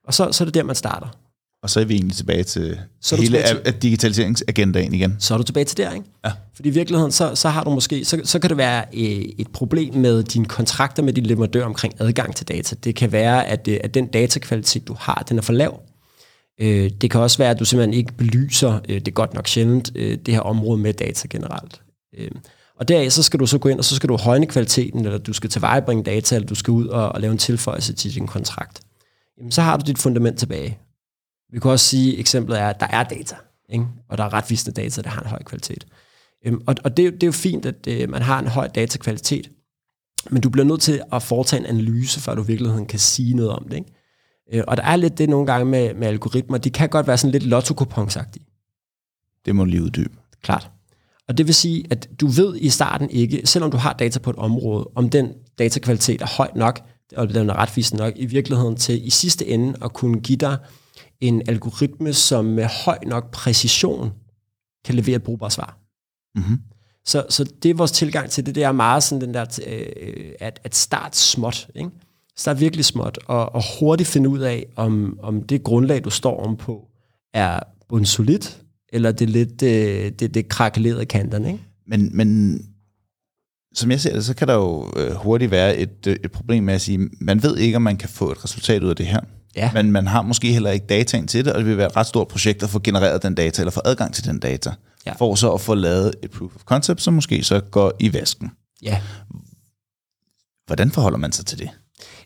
[0.07, 1.07] Og så, så er det der, man starter.
[1.63, 5.15] Og så er vi egentlig tilbage til så hele tilbage til, digitaliseringsagendaen igen.
[5.19, 6.05] Så er du tilbage til der, ikke?
[6.25, 6.31] Ja.
[6.53, 9.47] Fordi i virkeligheden, så, så har du måske, så, så kan det være øh, et
[9.53, 12.75] problem med dine kontrakter med din leverandør omkring adgang til data.
[12.83, 15.81] Det kan være, at, øh, at den datakvalitet, du har, den er for lav.
[16.61, 19.47] Øh, det kan også være, at du simpelthen ikke belyser, øh, det er godt nok
[19.47, 21.81] sjældent, øh, det her område med data generelt.
[22.17, 22.31] Øh,
[22.75, 25.17] og deraf så skal du så gå ind, og så skal du højne kvaliteten, eller
[25.17, 28.27] du skal tilvejebringe data, eller du skal ud og, og lave en tilføjelse til din
[28.27, 28.81] kontrakt.
[29.37, 30.77] Jamen, så har du dit fundament tilbage.
[31.51, 33.35] Vi kan også sige, at eksemplet er, at der er data,
[33.69, 33.85] ikke?
[34.09, 35.85] og der er retvisende data, der har en høj kvalitet.
[36.45, 39.49] Øhm, og og det, det er jo fint, at øh, man har en høj datakvalitet,
[40.29, 43.33] men du bliver nødt til at foretage en analyse, før du i virkeligheden kan sige
[43.33, 43.77] noget om det.
[43.77, 43.93] Ikke?
[44.51, 47.17] Øh, og der er lidt det nogle gange med, med algoritmer, de kan godt være
[47.17, 47.73] sådan lidt lotto
[49.45, 50.17] Det må du lige uddybe.
[50.41, 50.71] Klart.
[51.27, 54.29] Og det vil sige, at du ved i starten ikke, selvom du har data på
[54.29, 56.81] et område, om den datakvalitet er høj nok,
[57.15, 60.57] og den er retvisende nok, i virkeligheden til i sidste ende at kunne give dig
[61.21, 64.11] en algoritme, som med høj nok præcision
[64.85, 65.77] kan levere et brugbart svar.
[66.35, 66.57] Mm-hmm.
[67.05, 70.31] Så, så det er vores tilgang til det, det er meget sådan den der, øh,
[70.39, 71.89] at, at starte småt, ikke?
[72.37, 76.45] Start virkelig småt, og, og hurtigt finde ud af, om, om det grundlag, du står
[76.45, 76.87] om på,
[77.33, 77.59] er
[77.89, 78.61] bundsolidt,
[78.93, 81.63] eller det er lidt øh, det, det krakelerede kanterne, ikke?
[81.87, 82.59] Men, men
[83.73, 86.63] som jeg ser det, så kan der jo øh, hurtigt være et, øh, et problem
[86.63, 89.05] med at sige, man ved ikke, om man kan få et resultat ud af det
[89.05, 89.19] her.
[89.55, 89.71] Ja.
[89.73, 92.07] Men man har måske heller ikke dataen til det, og det vil være et ret
[92.07, 94.71] stort projekt at få genereret den data, eller få adgang til den data,
[95.05, 95.13] ja.
[95.13, 98.51] for så at få lavet et proof of concept, som måske så går i vasken.
[98.81, 99.01] Ja.
[100.65, 101.69] Hvordan forholder man sig til det?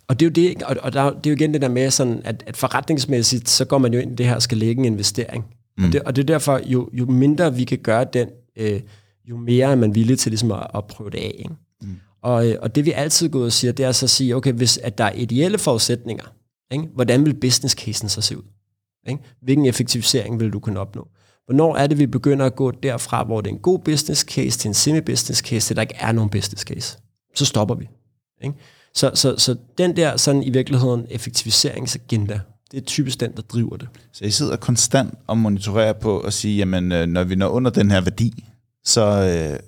[0.10, 1.92] Og det er jo, det, og, og der, det er jo igen det der med,
[1.92, 4.86] sådan, at, at forretningsmæssigt, så går man jo ind i det her, skal lægge en
[4.86, 5.46] investering.
[5.78, 5.84] Mm.
[5.84, 8.82] Og, det, og det er derfor, jo, jo mindre vi kan gøre den, øh,
[9.26, 11.36] jo mere er man villig til ligesom at, at prøve det af.
[11.38, 11.56] Ikke?
[11.82, 11.96] Mm.
[12.22, 14.36] Og, øh, og det vi altid går ud og siger, det er så at sige,
[14.36, 16.26] okay, hvis at der er ideelle forudsætninger,
[16.72, 16.88] ikke?
[16.94, 18.44] hvordan vil business casen så se ud?
[19.08, 19.22] Ikke?
[19.42, 21.08] Hvilken effektivisering vil du kunne opnå?
[21.46, 24.60] Hvornår er det, vi begynder at gå derfra, hvor det er en god business case,
[24.60, 26.98] til en semi-business case, til der ikke er nogen business case?
[27.36, 27.90] Så stopper vi.
[28.44, 28.56] Ikke?
[28.98, 32.40] Så, så, så den der sådan i virkeligheden effektiviseringsagenda,
[32.72, 33.88] det er typisk den, der driver det.
[34.14, 37.72] Så I sidder konstant og monitorerer på at sige, jamen øh, når vi når under
[37.72, 38.44] den her værdi,
[38.86, 39.60] så, øh,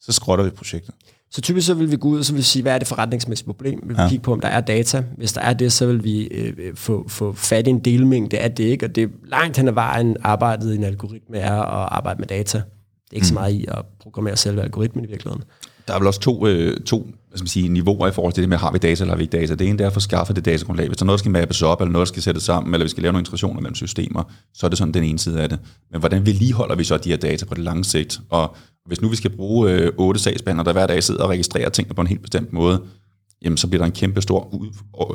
[0.00, 0.94] så skrotter vi projektet.
[1.30, 2.88] Så typisk så vil vi gå ud og så vil vi sige, hvad er det
[2.88, 3.80] forretningsmæssige problem?
[3.82, 4.08] Vi vil ja.
[4.08, 5.04] kigge på, om der er data.
[5.16, 8.36] Hvis der er det, så vil vi øh, få, få fat i en delmængde.
[8.36, 11.38] Det er det ikke, og det er langt hen ad vejen arbejdet i en algoritme
[11.38, 12.58] er at arbejde med data.
[12.58, 12.64] Det
[13.12, 13.28] er ikke mm.
[13.28, 15.44] så meget i at programmere selve algoritmen i virkeligheden.
[15.88, 18.42] Der er vel også to, øh, to hvad skal man sige, niveauer i forhold til
[18.42, 19.54] det med, har vi data eller har vi ikke data.
[19.54, 20.86] Det ene det er at få skaffet det datagrundlag.
[20.86, 22.84] Hvis der er noget, der skal mappes op, eller noget, der skal sættes sammen, eller
[22.84, 24.22] vi skal lave nogle integrationer mellem systemer,
[24.54, 25.58] så er det sådan den ene side af det.
[25.90, 28.20] Men hvordan vedligeholder vi så de her data på det lange sigt?
[28.30, 31.68] Og hvis nu vi skal bruge øh, otte sagsbehandlere, der hver dag sidder og registrerer
[31.68, 32.80] tingene på en helt bestemt måde,
[33.42, 34.54] jamen så bliver der en kæmpe stor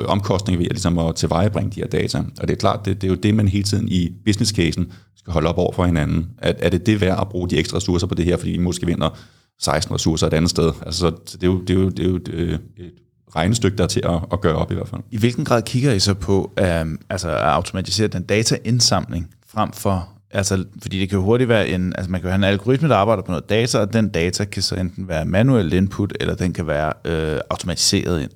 [0.08, 2.18] omkostning ved at, ligesom at tilvejebringe de her data.
[2.18, 4.92] Og det er klart, det, det er jo det, man hele tiden i business casen
[5.16, 6.30] skal holde op over for hinanden.
[6.38, 8.58] At, er det det værd at bruge de ekstra ressourcer på det her, fordi vi
[8.58, 9.18] måske vinder
[9.62, 10.72] 16 ressourcer et andet sted?
[10.86, 12.94] Altså, så det er jo, det er jo, det er jo et, øh, et
[13.36, 15.02] regnestykke, der er til at, at gøre op i hvert fald.
[15.12, 20.10] I hvilken grad kigger I så på um, altså at automatisere den dataindsamling frem for
[20.34, 22.90] altså, fordi det kan jo hurtigt være en, altså man kan jo have en algoritme,
[22.90, 26.36] der arbejder på noget data, og den data kan så enten være manuel input, eller
[26.36, 28.32] den kan være øh, automatiseret ind.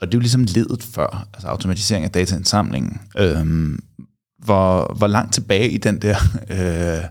[0.00, 3.00] Og det er jo ligesom ledet før, altså automatisering af dataindsamlingen.
[3.18, 3.78] Øhm,
[4.44, 6.16] hvor, hvor langt tilbage i den der
[6.56, 7.04] øh,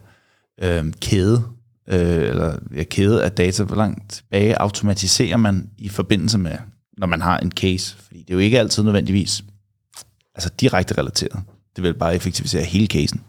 [0.69, 1.43] øh, kæde,
[1.87, 6.57] øh, eller ja, kæde af data, hvor langt tilbage automatiserer man i forbindelse med,
[6.97, 7.95] når man har en case?
[7.97, 9.43] Fordi det er jo ikke altid nødvendigvis
[10.35, 11.43] altså direkte relateret.
[11.75, 13.21] Det vil bare effektivisere hele casen.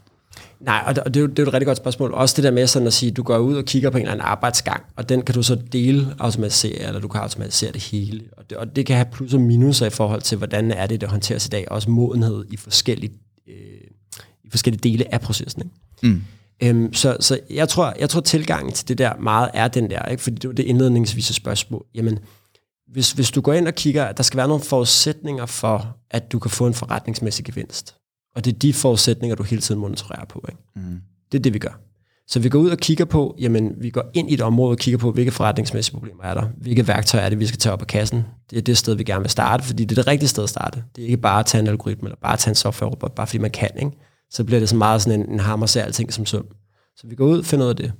[0.61, 2.13] Nej, og det, er jo, det er jo et rigtig godt spørgsmål.
[2.15, 4.13] Også det der med sådan at sige, du går ud og kigger på en eller
[4.13, 8.23] anden arbejdsgang, og den kan du så dele automatisere, eller du kan automatisere det hele.
[8.37, 11.01] Og det, og det kan have plus og minuser i forhold til, hvordan er det,
[11.01, 11.71] det håndteres i dag.
[11.71, 13.13] Også modenhed i forskellige,
[13.49, 13.55] øh,
[14.45, 15.63] i forskellige dele af processen.
[15.63, 16.15] Ikke?
[16.15, 16.23] Mm.
[16.63, 20.05] Øhm, så så jeg, tror, jeg tror, tilgangen til det der meget er den der,
[20.05, 20.23] ikke?
[20.23, 21.87] fordi det var det indledningsvise spørgsmål.
[21.95, 22.19] Jamen,
[22.93, 26.33] hvis, hvis du går ind og kigger, at der skal være nogle forudsætninger for, at
[26.33, 27.97] du kan få en forretningsmæssig gevinst.
[28.37, 30.45] Og det er de forudsætninger, du hele tiden monitorerer på.
[30.49, 30.63] Ikke?
[30.77, 31.01] Mm.
[31.33, 31.81] Det er det, vi gør.
[32.27, 34.79] Så vi går ud og kigger på, jamen vi går ind i et område og
[34.79, 36.49] kigger på, hvilke forretningsmæssige problemer er der.
[36.57, 38.25] Hvilke værktøjer er det, vi skal tage op af kassen.
[38.51, 40.49] Det er det sted, vi gerne vil starte, fordi det er det rigtige sted at
[40.49, 40.85] starte.
[40.97, 43.27] Det er ikke bare at tage en algoritme, eller bare at tage en software-robot, bare
[43.27, 43.71] fordi man kan.
[43.77, 43.91] Ikke?
[44.35, 46.47] Så bliver det så meget sådan en, en hammer ser alting som søm.
[46.97, 47.93] Så vi går ud og finder ud af det.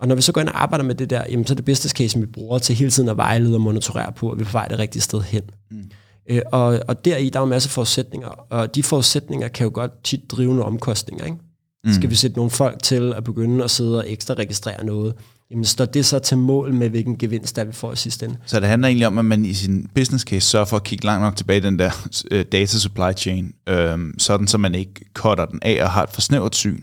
[0.00, 1.64] Og når vi så går ind og arbejder med det der, jamen, så er det
[1.64, 4.46] business case, vi bruger til hele tiden at vejlede og monitorere på, at vi er
[4.46, 5.42] på vej det rigtige sted hen.
[5.70, 5.90] Mm.
[6.30, 10.04] Øh, og, og deri, der er en masse forudsætninger, og de forudsætninger kan jo godt
[10.04, 11.24] tit drive nogle omkostninger.
[11.24, 11.38] Ikke?
[11.84, 11.92] Mm.
[11.92, 15.14] Skal vi sætte nogle folk til at begynde at sidde og ekstra registrere noget?
[15.50, 18.36] Jamen står det så til mål med, hvilken gevinst der vi får i sidste ende?
[18.46, 21.04] Så det handler egentlig om, at man i sin business case sørger for at kigge
[21.04, 25.04] langt nok tilbage i den der uh, data supply chain, øhm, sådan så man ikke
[25.14, 26.80] cutter den af og har et for snævert syn.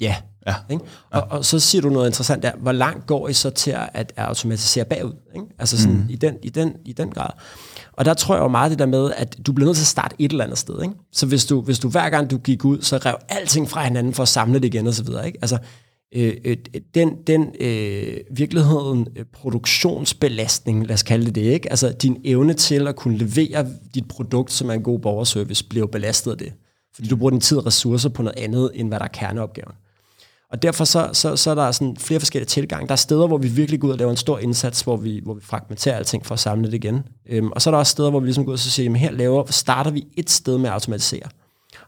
[0.00, 0.16] Ja,
[0.48, 0.54] Ja.
[0.70, 0.84] Ikke?
[1.10, 2.52] Og, og så siger du noget interessant der.
[2.58, 5.12] Hvor langt går I så til at automatisere bagud?
[5.34, 5.46] Ikke?
[5.58, 6.06] Altså sådan mm.
[6.08, 7.30] i, den, i, den, i den grad.
[7.92, 9.86] Og der tror jeg jo meget det der med, at du bliver nødt til at
[9.86, 10.82] starte et eller andet sted.
[10.82, 10.94] Ikke?
[11.12, 14.14] Så hvis du, hvis du hver gang du gik ud, så rev alting fra hinanden
[14.14, 15.26] for at samle det igen og så videre.
[15.26, 15.38] Ikke?
[15.42, 15.58] Altså,
[16.14, 16.56] øh, øh,
[16.94, 21.70] den, den øh, virkeligheden øh, produktionsbelastning, lad os kalde det det, ikke?
[21.70, 25.86] Altså din evne til at kunne levere dit produkt, som er en god borgerservice, bliver
[25.86, 26.52] belastet af det.
[26.94, 29.72] Fordi du bruger din tid og ressourcer på noget andet, end hvad der er kerneopgaven.
[30.52, 32.86] Og derfor så, så, så er der sådan flere forskellige tilgange.
[32.86, 35.20] Der er steder, hvor vi virkelig går ud og laver en stor indsats, hvor vi,
[35.24, 37.02] hvor vi fragmenterer alting for at samle det igen.
[37.28, 39.00] Øhm, og så er der også steder, hvor vi ligesom går ud og siger, jamen
[39.00, 41.28] her laver, starter vi et sted med at automatisere.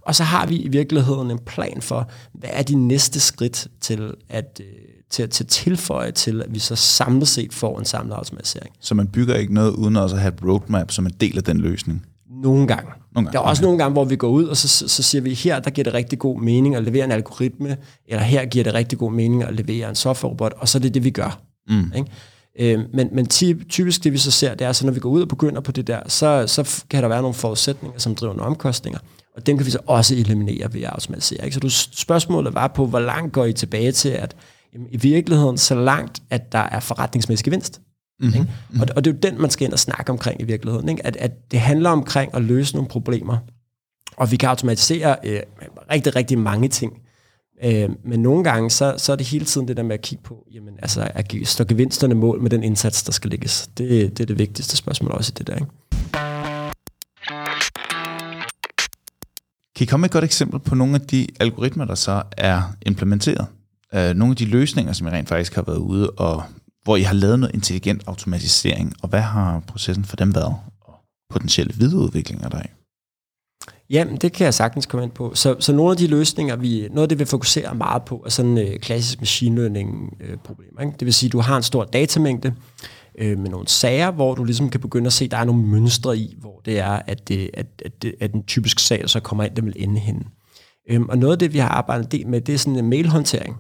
[0.03, 4.15] Og så har vi i virkeligheden en plan for, hvad er de næste skridt til
[4.29, 4.67] at, øh,
[5.11, 8.75] til, til at tilføje til, at vi så samlet set får en samlet automatisering.
[8.81, 11.45] Så man bygger ikke noget uden også at have et roadmap som en del af
[11.45, 12.07] den løsning?
[12.43, 12.91] Nogle gange.
[13.15, 13.33] Nogle gange.
[13.33, 13.67] Der er også okay.
[13.67, 15.95] nogle gange, hvor vi går ud, og så, så siger vi, her der giver det
[15.95, 17.77] rigtig god mening at levere en algoritme,
[18.07, 20.95] eller her giver det rigtig god mening at levere en software-robot, og så er det
[20.95, 21.41] det, vi gør.
[21.69, 21.93] Mm.
[21.97, 22.11] Ikke?
[22.59, 25.23] Øh, men, men typisk det, vi så ser, det er, så når vi går ud
[25.23, 28.51] og begynder på det der, så, så kan der være nogle forudsætninger, som driver nogle
[28.51, 28.99] omkostninger,
[29.37, 31.45] og dem kan vi så også eliminere ved at automatisere.
[31.45, 31.55] Ikke?
[31.55, 34.37] Så du, spørgsmålet var på, hvor langt går I tilbage til, at
[34.75, 37.81] jamen, i virkeligheden så langt, at der er forretningsmæssig gevinst.
[38.21, 38.41] Mm-hmm.
[38.41, 38.53] Ikke?
[38.81, 40.89] Og, og det er jo den, man skal ind og snakke omkring i virkeligheden.
[40.89, 41.07] Ikke?
[41.07, 43.37] At, at det handler omkring at løse nogle problemer.
[44.17, 45.41] Og vi kan automatisere øh,
[45.91, 46.93] rigtig, rigtig mange ting.
[47.65, 50.25] Øh, men nogle gange, så, så er det hele tiden det der med at kigge
[50.25, 53.71] på, jamen, altså, at står gevinsterne mål med den indsats, der skal lægges.
[53.79, 55.55] Det, det er det vigtigste spørgsmål også i det der.
[55.55, 55.67] Ikke?
[59.81, 62.63] Kan I komme med et godt eksempel på nogle af de algoritmer, der så er
[62.87, 63.47] implementeret?
[63.95, 66.43] Uh, nogle af de løsninger, som I rent faktisk har været ude og
[66.85, 70.95] hvor I har lavet noget intelligent automatisering, og hvad har processen for dem været, og
[71.31, 72.67] potentielle videreudviklinger deri?
[73.91, 75.35] Jamen, det kan jeg sagtens komme ind på.
[75.35, 78.31] Så, så nogle af de løsninger, vi, noget af det, vi fokuserer meget på, er
[78.31, 80.79] sådan øh, klassisk machine learning øh, problem.
[80.81, 80.93] Ikke?
[80.93, 82.55] Det vil sige, at du har en stor datamængde øh,
[83.19, 86.19] med nogle sager, hvor du ligesom kan begynde at se, at der er nogle mønstre
[86.19, 89.21] i, hvor det er, at, det, at, at, det, at den typiske sag, der så
[89.21, 90.25] kommer ind, den vil ende henne.
[90.91, 93.57] Øhm, og noget af det, vi har arbejdet med, det er sådan en mailhåndtering.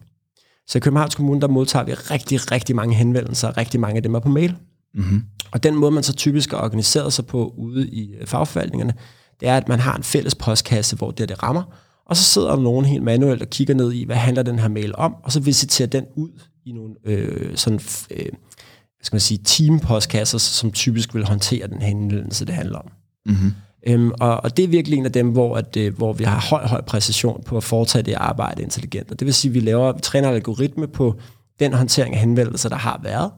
[0.66, 4.14] Så i Københavns Kommune, der modtager vi rigtig, rigtig mange henvendelser, rigtig mange af dem
[4.14, 4.56] er på mail.
[4.94, 5.22] Mm-hmm.
[5.50, 8.94] Og den måde, man så typisk har organiseret sig på ude i øh, fagforvaltningerne,
[9.40, 11.62] det er, at man har en fælles postkasse, hvor det, det rammer,
[12.06, 14.68] og så sidder der nogen helt manuelt og kigger ned i, hvad handler den her
[14.68, 16.30] mail om, og så visiterer den ud
[16.64, 17.80] i nogle øh, sådan,
[18.10, 18.26] øh,
[19.00, 22.90] hvad skal man sige, team-postkasser, som typisk vil håndtere den henvendelse, det handler om.
[23.26, 23.52] Mm-hmm.
[23.86, 26.46] Øhm, og, og det er virkelig en af dem, hvor, at, øh, hvor vi har
[26.50, 29.10] høj, høj præcision på at foretage det arbejde intelligent.
[29.10, 31.14] Og det vil sige, at vi laver, vi træner algoritme på
[31.60, 33.30] den håndtering af henvendelser, der har været.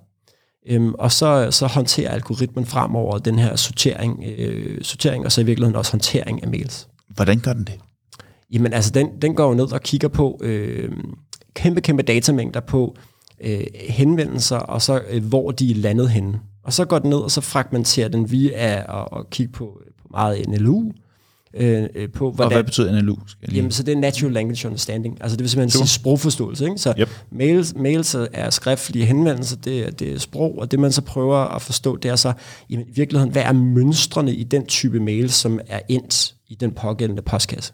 [0.69, 5.45] Øhm, og så, så håndterer algoritmen fremover den her sortering, øh, sortering, og så i
[5.45, 6.89] virkeligheden også håndtering af mails.
[7.09, 7.79] Hvordan gør den det?
[8.51, 10.93] Jamen altså, den, den går jo ned og kigger på øh,
[11.55, 12.97] kæmpe, kæmpe datamængder på
[13.43, 16.41] øh, henvendelser, og så øh, hvor de er landet henne.
[16.65, 20.49] Og så går den ned, og så fragmenterer den via at, at kigge på meget
[20.49, 20.93] NLU,
[21.55, 22.47] øh, øh, på, hvordan...
[22.47, 23.17] Og hvad betyder NLU?
[23.27, 23.57] Skal lige...
[23.57, 25.19] Jamen, så det er Natural Language Understanding.
[25.21, 26.65] Altså det vil simpelthen sige sprogforståelse.
[26.65, 26.79] Ikke?
[26.79, 27.09] Så yep.
[27.31, 31.37] mails, mails er skriftlige henvendelser, det, er, det er sprog, og det man så prøver
[31.37, 32.33] at forstå, det er så,
[32.71, 36.73] jamen, i virkeligheden, hvad er mønstrene i den type mail, som er endt i den
[36.73, 37.73] pågældende postkasse?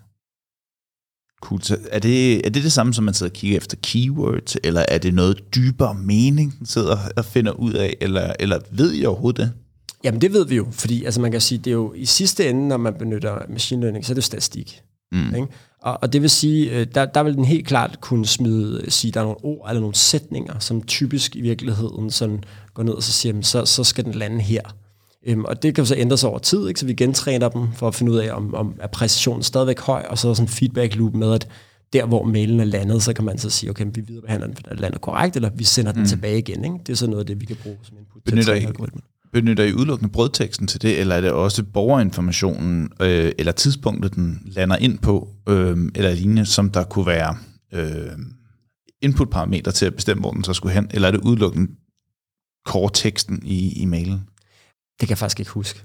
[1.40, 1.62] Cool.
[1.62, 4.84] Så er det, er det det samme, som man sidder og kigger efter keywords, eller
[4.88, 9.04] er det noget dybere mening, man sidder og finder ud af, eller, eller ved I
[9.04, 9.52] overhovedet det?
[10.04, 12.48] Jamen det ved vi jo, fordi altså man kan sige, det er jo i sidste
[12.48, 14.80] ende, når man benytter machine learning, så er det statistik.
[15.12, 15.34] Mm.
[15.34, 15.46] Ikke?
[15.82, 19.12] Og, og det vil sige, øh, der, der vil den helt klart kunne smide, sige,
[19.12, 23.02] der er nogle ord eller nogle sætninger, som typisk i virkeligheden sådan går ned og
[23.02, 24.60] så siger, så, så skal den lande her.
[25.26, 26.80] Øhm, og det kan så ændre sig over tid, ikke?
[26.80, 30.06] så vi gentræner dem for at finde ud af, om, om er præcisionen stadigvæk høj,
[30.08, 31.48] og så er der sådan en feedback loop med, at
[31.92, 34.62] der hvor mailen er landet, så kan man så sige, okay, vi viderebehandler den, for
[34.62, 36.08] den lander korrekt, eller vi sender den mm.
[36.08, 36.64] tilbage igen.
[36.64, 36.76] Ikke?
[36.86, 39.02] Det er så noget af det, vi kan bruge som input Benytter til algoritmen.
[39.32, 44.42] Benytter I udelukkende brødteksten til det, eller er det også borgerinformationen, øh, eller tidspunktet, den
[44.44, 47.36] lander ind på, øh, eller lignende, som der kunne være
[47.74, 48.18] øh,
[49.02, 51.72] inputparametre til at bestemme, hvor den så skulle hen, eller er det udelukkende
[52.66, 54.20] core-teksten i, i mailen?
[55.00, 55.80] Det kan jeg faktisk ikke huske.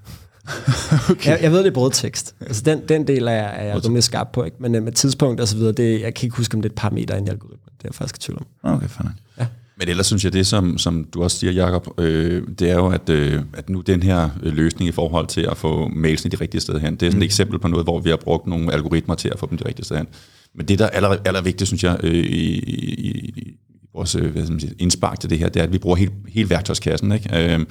[1.11, 1.31] okay.
[1.31, 2.35] jeg, jeg ved, det er brødtekst.
[2.41, 4.57] Altså, den, den del er jeg, er jeg rimelig skarp på, ikke?
[4.59, 6.73] men øh, med tidspunkt og så videre, det, jeg kan ikke huske, om det er
[6.73, 7.69] et par meter ind i algoritmen.
[7.77, 8.73] Det er jeg faktisk i tvivl om.
[8.73, 9.13] Okay, fanden.
[9.39, 9.45] Ja.
[9.77, 12.87] Men ellers synes jeg, det som, som du også siger, Jacob, øh, det er jo,
[12.87, 16.37] at, øh, at nu den her øh, løsning i forhold til at få mailsene de
[16.41, 17.25] rigtige steder hen, det er sådan et mm.
[17.25, 19.85] eksempel på noget, hvor vi har brugt nogle algoritmer til at få dem de rigtige
[19.85, 20.07] steder hen.
[20.55, 23.57] Men det, der er aller, aller vigtigt, synes jeg, øh, i, i, i
[23.93, 25.95] vores øh, hvad skal man sige, indspark til det her, det er, at vi bruger
[25.95, 27.53] hele, hele værktøjskassen, ikke?
[27.53, 27.65] Øh,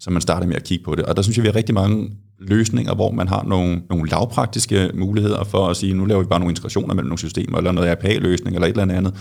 [0.00, 1.04] så man starter med at kigge på det.
[1.04, 4.90] Og der synes jeg, vi har rigtig mange løsninger, hvor man har nogle, nogle lavpraktiske
[4.94, 7.92] muligheder for at sige, nu laver vi bare nogle integrationer mellem nogle systemer, eller noget
[7.92, 9.14] RPA-løsning, eller et eller andet,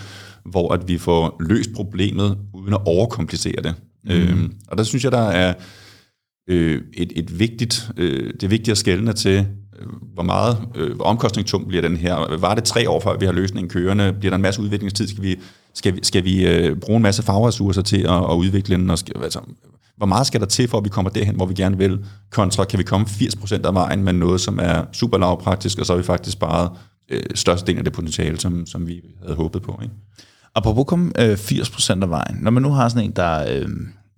[0.45, 3.73] hvor at vi får løst problemet, uden at overkomplicere det.
[4.03, 4.11] Mm.
[4.11, 5.53] Øhm, og der synes jeg, der er
[6.49, 9.45] øh, et, et vigtigt, øh, det er vigtigt at skælne til,
[9.80, 12.38] øh, hvor meget øh, omkostningstung bliver den her.
[12.38, 14.13] Var det tre år før vi har løsningen kørende?
[14.19, 15.07] Bliver der en masse udviklingstid?
[15.07, 15.39] Skal vi,
[15.73, 18.89] skal vi, skal vi øh, bruge en masse fagressourcer til at, at udvikle den?
[18.89, 19.39] Og skal, altså,
[19.98, 22.66] hvor meget skal der til, for at vi kommer derhen, hvor vi gerne vil, kontra
[22.66, 25.98] kan vi komme 80% af vejen med noget, som er super lavpraktisk, og så har
[25.98, 26.72] vi faktisk sparet
[27.10, 29.80] øh, størstedelen af det potentiale, som, som vi havde håbet på.
[29.84, 29.93] Ikke?
[30.56, 33.70] Apropos komme øh, 80% af vejen, når man nu har sådan en, der øh,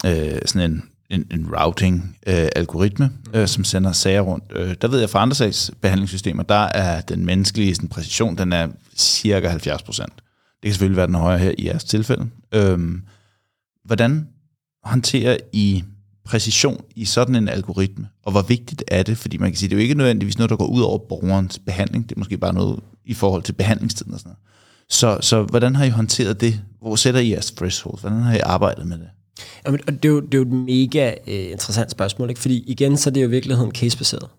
[0.05, 4.43] øh, sådan en, en, en routing-algoritme, øh, øh, som sender sager rundt.
[4.55, 8.67] Øh, der ved jeg fra andre sagsbehandlingssystemer, der er den menneskelige sådan, præcision, den er
[8.95, 9.57] cirka 70%.
[9.61, 12.27] Det kan selvfølgelig være den højere her i jeres tilfælde.
[12.53, 12.79] Øh,
[13.85, 14.27] hvordan
[14.83, 15.83] håndtere I
[16.25, 19.17] præcision i sådan en algoritme, og hvor vigtigt er det?
[19.17, 21.59] Fordi man kan sige, det er jo ikke nødvendigvis noget, der går ud over borgerens
[21.59, 24.39] behandling, det er måske bare noget i forhold til behandlingstiden og sådan noget.
[24.89, 26.61] Så, så hvordan har I håndteret det?
[26.81, 27.99] Hvor sætter I jeres threshold?
[27.99, 29.07] Hvordan har I arbejdet med det?
[29.65, 32.41] Jamen, og det, er jo, det er jo et mega uh, interessant spørgsmål, ikke?
[32.41, 34.29] fordi igen, så er det jo i virkeligheden casebaseret.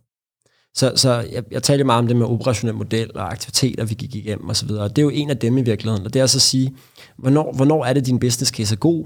[0.74, 4.14] Så, så jeg, jeg talte meget om det med operationel model og aktiviteter, vi gik
[4.14, 6.38] igennem osv., og det er jo en af dem i virkeligheden, og det er altså
[6.38, 6.74] at sige,
[7.18, 9.04] hvornår, hvornår er det, din business case er god,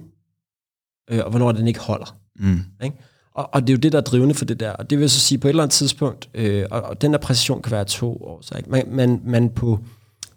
[1.11, 2.17] øh, og hvornår den ikke holder.
[2.37, 2.61] Mm.
[2.85, 2.97] Ikke?
[3.35, 4.71] Og, og det er jo det, der er drivende for det der.
[4.71, 7.19] Og det vil så sige, på et eller andet tidspunkt, øh, og, og den der
[7.19, 8.71] præcision kan være to år, så ikke?
[8.71, 9.79] Man, man, man på,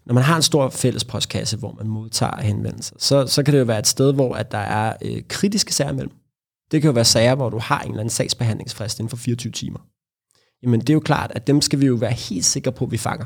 [0.06, 3.60] når man har en stor fælles postkasse, hvor man modtager henvendelser, så, så kan det
[3.60, 6.14] jo være et sted, hvor at der er øh, kritiske sager imellem.
[6.72, 9.52] Det kan jo være sager, hvor du har en eller anden sagsbehandlingsfrist inden for 24
[9.52, 9.80] timer.
[10.64, 12.92] Jamen det er jo klart, at dem skal vi jo være helt sikre på, at
[12.92, 13.26] vi fanger.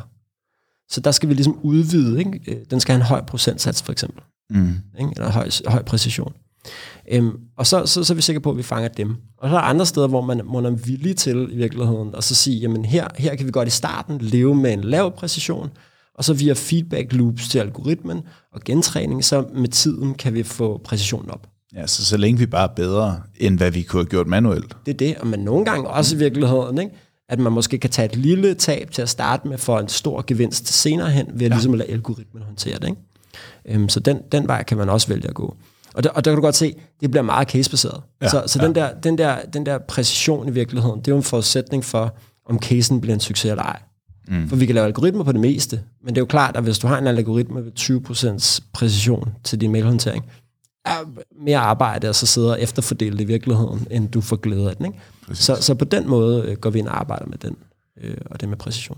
[0.89, 2.19] Så der skal vi ligesom udvide.
[2.19, 2.41] Ikke?
[2.47, 4.23] Øh, den skal have en høj procentsats for eksempel.
[4.49, 4.75] Mm.
[4.99, 5.11] Ikke?
[5.15, 6.33] Eller høj, høj præcision.
[7.11, 9.15] Øhm, og så, så, så er vi sikre på, at vi fanger dem.
[9.37, 12.23] Og så er der andre steder, hvor man, man er villig til i virkeligheden, og
[12.23, 15.69] så sige, jamen her, her kan vi godt i starten leve med en lav præcision,
[16.15, 18.21] og så via feedback loops til algoritmen
[18.53, 21.47] og gentræning, så med tiden kan vi få præcisionen op.
[21.75, 24.75] Ja, så så længe vi bare er bedre, end hvad vi kunne have gjort manuelt.
[24.85, 26.95] Det er det, og man nogle gange også i virkeligheden, ikke?
[27.29, 30.23] at man måske kan tage et lille tab til at starte med, for en stor
[30.27, 31.55] gevinst senere hen, ved at ja.
[31.55, 32.87] ligesom at lade algoritmen håndtere det.
[32.87, 33.01] Ikke?
[33.65, 35.55] Øhm, så den, den vej kan man også vælge at gå.
[35.93, 38.01] Og der, og der kan du godt se, det bliver meget casebaseret.
[38.21, 38.67] Ja, så så ja.
[38.67, 42.15] den, der, den, der, den der præcision i virkeligheden, det er jo en forudsætning for,
[42.45, 43.79] om casen bliver en succes eller ej.
[44.27, 44.49] Mm.
[44.49, 46.79] For vi kan lave algoritmer på det meste, men det er jo klart, at hvis
[46.79, 47.71] du har en algoritme med
[48.59, 50.25] 20% præcision til din mailhåndtering,
[50.85, 54.69] er mere arbejde at så sidde og efterfordele det i virkeligheden, end du får glæde
[54.69, 54.85] af den.
[54.85, 54.99] Ikke?
[55.33, 57.55] Så, så på den måde øh, går vi ind og arbejder med den,
[58.01, 58.97] øh, og det med præcision.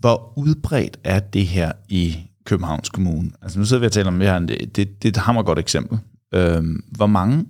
[0.00, 3.30] Hvor udbredt er det her i Københavns Kommune.
[3.42, 5.58] Altså nu sidder vi og taler om det her, det, det, det er et hammergodt
[5.58, 5.98] eksempel.
[6.34, 7.44] Øhm, hvor mange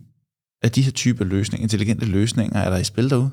[0.62, 3.30] af de her typer løsninger, intelligente løsninger, er der i spil derude?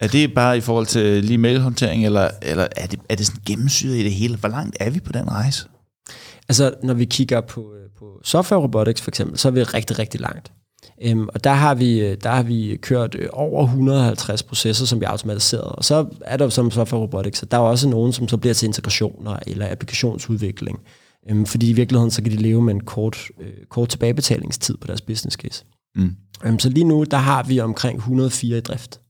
[0.00, 3.42] Er det bare i forhold til lige mailhåndtering, eller, eller er, det, er det sådan
[3.46, 4.36] gennemsyret i det hele?
[4.36, 5.68] Hvor langt er vi på den rejse?
[6.48, 9.98] Altså, når vi kigger på, øh, på software robotics for eksempel, så er vi rigtig,
[9.98, 10.52] rigtig langt.
[11.02, 15.04] Øhm, og der har, vi, der har vi kørt øh, over 150 processer, som vi
[15.04, 15.64] har automatiseret.
[15.64, 18.54] Og så er der som software robotics, så der er også nogen, som så bliver
[18.54, 20.80] til integrationer eller applikationsudvikling.
[21.30, 24.86] Øhm, fordi i virkeligheden, så kan de leve med en kort, øh, kort tilbagebetalingstid på
[24.86, 25.64] deres business case.
[25.96, 26.16] Mm.
[26.44, 29.00] Øhm, så lige nu, der har vi omkring 104 i drift.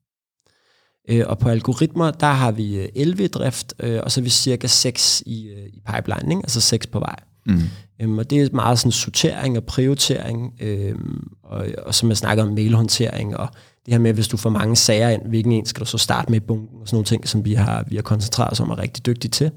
[1.08, 4.22] Øh, og på algoritmer, der har vi 11 øh, i drift, øh, og så er
[4.22, 6.42] vi cirka 6 i, øh, i pipeline, ikke?
[6.44, 7.16] altså 6 på vej.
[7.46, 7.60] Mm.
[8.02, 12.44] Øhm, og det er meget sådan sortering og prioritering, øhm, og, og som jeg snakker
[12.44, 13.48] om mailhåndtering, og
[13.86, 16.30] det her med, hvis du får mange sager ind, hvilken en skal du så starte
[16.30, 18.70] med i bunken, og sådan nogle ting, som vi har, vi har koncentreret os om
[18.70, 19.50] og er rigtig dygtige til.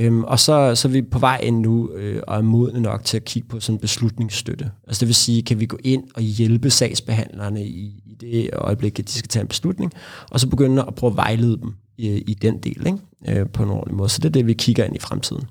[0.00, 3.04] Øhm, og så, så er vi på vej ind nu øh, og er modne nok
[3.04, 4.70] til at kigge på sådan beslutningsstøtte.
[4.86, 8.98] Altså det vil sige, kan vi gå ind og hjælpe sagsbehandlerne i, i det øjeblik,
[8.98, 9.92] at de skal tage en beslutning,
[10.30, 13.40] og så begynde at prøve at vejlede dem i, i den del ikke?
[13.40, 14.08] Øh, på en ordentlig måde.
[14.08, 15.42] Så det er det, vi kigger ind i fremtiden.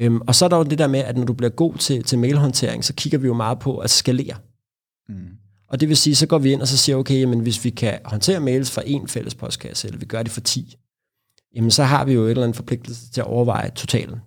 [0.00, 2.02] Øhm, og så er der jo det der med, at når du bliver god til,
[2.02, 4.36] til mailhåndtering, så kigger vi jo meget på at skalere.
[5.08, 5.28] Mm.
[5.68, 7.70] Og det vil sige, så går vi ind og så siger, okay, men hvis vi
[7.70, 10.76] kan håndtere mails fra en fælles postkasse, eller vi gør det for 10,
[11.56, 14.18] jamen så har vi jo et eller andet forpligtelse til at overveje totalen.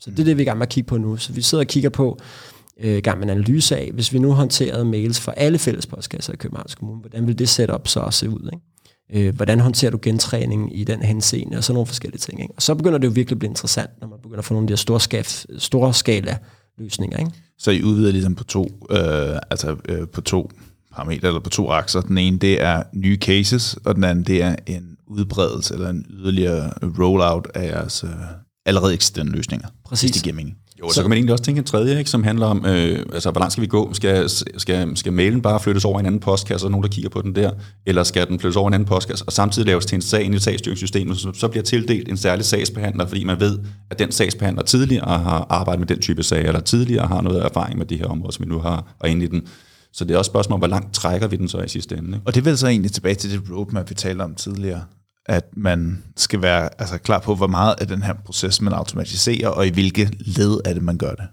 [0.00, 1.16] Så det er det, vi er i gang med at kigge på nu.
[1.16, 2.18] Så vi sidder og kigger på,
[2.80, 6.32] øh, gang med en analyse af, hvis vi nu håndterede mails for alle fælles postkasser
[6.32, 8.50] i Københavns Kommune, hvordan vil det setup så se ud?
[8.52, 8.64] Ikke?
[9.12, 12.40] Øh, hvordan håndterer du gentræning i den henseende, og sådan nogle forskellige ting.
[12.42, 12.54] Ikke?
[12.56, 14.64] Og så begynder det jo virkelig at blive interessant, når man begynder at få nogle
[14.64, 16.38] af de her store, skaf, store skala
[16.78, 17.18] løsninger.
[17.18, 17.30] Ikke?
[17.58, 20.50] Så I udvider ligesom på to, øh, altså øh, på to
[20.92, 22.00] parametre, eller på to akser.
[22.00, 26.06] Den ene, det er nye cases, og den anden, det er en udbredelse eller en
[26.10, 28.10] yderligere rollout af jeres øh,
[28.66, 29.68] allerede eksisterende løsninger.
[29.84, 30.10] Præcis.
[30.10, 30.56] det giver mening.
[30.80, 32.98] Jo, så, så kan man egentlig også tænke en tredje, ikke, som handler om, øh,
[33.12, 33.94] altså, hvor langt skal vi gå?
[33.94, 37.10] Skal, skal, skal mailen bare flyttes over i en anden postkasse, og nogen, der kigger
[37.10, 37.50] på den der?
[37.86, 40.34] Eller skal den flyttes over i en anden postkasse, og samtidig laves til en sag
[40.34, 43.58] i sagsstyringssystemet, så, så bliver tildelt en særlig sagsbehandler, fordi man ved,
[43.90, 47.78] at den sagsbehandler tidligere har arbejdet med den type sag, eller tidligere har noget erfaring
[47.78, 49.42] med de her områder, som vi nu har, og ind i den.
[49.92, 52.08] Så det er også et spørgsmål, hvor langt trækker vi den så i sidste ende.
[52.08, 52.20] Ikke?
[52.26, 54.82] Og det vil så egentlig tilbage til det roadmap, vi talte om tidligere
[55.28, 59.48] at man skal være altså, klar på, hvor meget af den her proces, man automatiserer,
[59.48, 61.24] og i hvilke led er det, man gør det.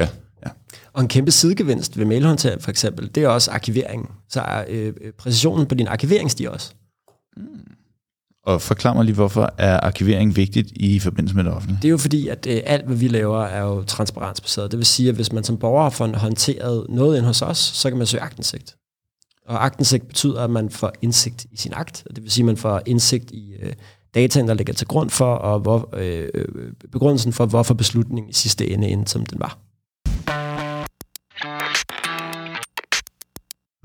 [0.00, 0.08] Ja.
[0.46, 0.50] ja.
[0.92, 4.08] Og en kæmpe sidegevinst ved mailhåndtering for eksempel, det er også arkiveringen.
[4.28, 6.72] Så er øh, præcisionen på din arkivering stiger også.
[7.36, 7.42] Mm.
[8.46, 11.78] Og forklar mig lige, hvorfor er arkivering vigtigt i forbindelse med det offentlige?
[11.82, 14.70] Det er jo fordi, at øh, alt, hvad vi laver, er jo transparensbaseret.
[14.70, 17.90] Det vil sige, at hvis man som borger har håndteret noget ind hos os, så
[17.90, 18.76] kan man søge agtindsigt.
[19.48, 22.56] Og agtindsigt betyder, at man får indsigt i sin akt, det vil sige, at man
[22.56, 23.72] får indsigt i øh,
[24.14, 26.28] dataen, der ligger til grund for, og hvor, øh,
[26.92, 29.58] begrundelsen for, hvorfor beslutningen i sidste ende endte, som den var.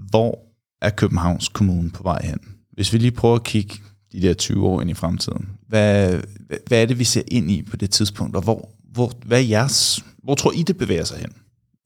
[0.09, 0.39] Hvor
[0.81, 2.39] er Københavns Kommune på vej hen?
[2.71, 3.75] Hvis vi lige prøver at kigge
[4.11, 6.21] de der 20 år ind i fremtiden, hvad,
[6.67, 9.47] hvad er det, vi ser ind i på det tidspunkt, og hvor, hvor, hvad er
[9.47, 11.33] jeres, hvor tror I, det bevæger sig hen?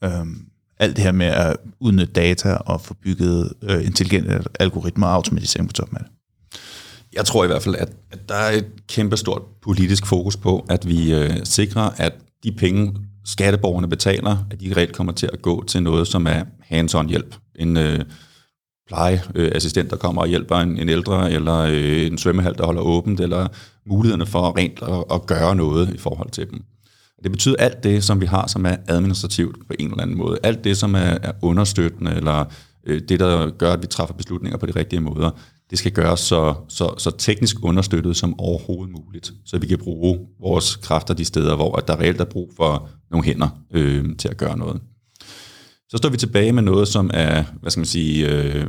[0.03, 0.47] Øhm,
[0.79, 5.69] alt det her med at udnytte data og få bygget øh, intelligente algoritmer og automatisering
[5.69, 6.11] på toppen af det?
[7.13, 10.65] Jeg tror i hvert fald, at, at der er et kæmpe stort politisk fokus på,
[10.69, 12.13] at vi øh, sikrer, at
[12.43, 16.43] de penge, skatteborgerne betaler, at de reelt kommer til at gå til noget, som er
[16.59, 17.35] hands-on hjælp.
[17.55, 17.99] En øh,
[18.87, 23.19] plejeassistent, der kommer og hjælper en, en ældre, eller øh, en svømmehal, der holder åbent,
[23.19, 23.47] eller
[23.85, 26.63] mulighederne for rent at, at gøre noget i forhold til dem.
[27.23, 30.39] Det betyder alt det, som vi har, som er administrativt på en eller anden måde.
[30.43, 32.45] Alt det, som er, er understøttende, eller
[32.85, 35.31] øh, det, der gør, at vi træffer beslutninger på de rigtige måder,
[35.69, 40.19] det skal gøres så, så, så teknisk understøttet som overhovedet muligt, så vi kan bruge
[40.39, 44.27] vores kræfter de steder, hvor at der reelt er brug for nogle hænder øh, til
[44.27, 44.81] at gøre noget.
[45.89, 48.67] Så står vi tilbage med noget, som er, hvad skal man sige, øh,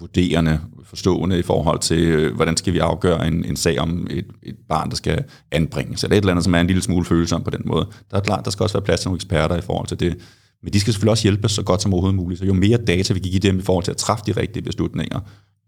[0.00, 4.26] vurderende, forstående i forhold til, øh, hvordan skal vi afgøre en, en sag om et,
[4.42, 7.42] et barn, der skal anbringes, eller et eller andet, som er en lille smule følsom
[7.42, 7.86] på den måde.
[8.10, 10.16] Der er klart, der skal også være plads til nogle eksperter i forhold til det.
[10.62, 12.38] Men de skal selvfølgelig også hjælpe så godt som overhovedet muligt.
[12.38, 14.62] Så jo mere data vi kan give dem i forhold til at træffe de rigtige
[14.62, 15.20] beslutninger,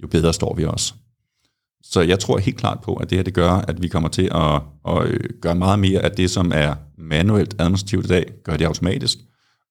[0.02, 0.94] jo bedre står vi også.
[1.82, 4.28] Så jeg tror helt klart på, at det her det gør, at vi kommer til
[4.34, 8.56] at, at øh, gøre meget mere af det, som er manuelt administrativt i dag, gør
[8.56, 9.18] det automatisk.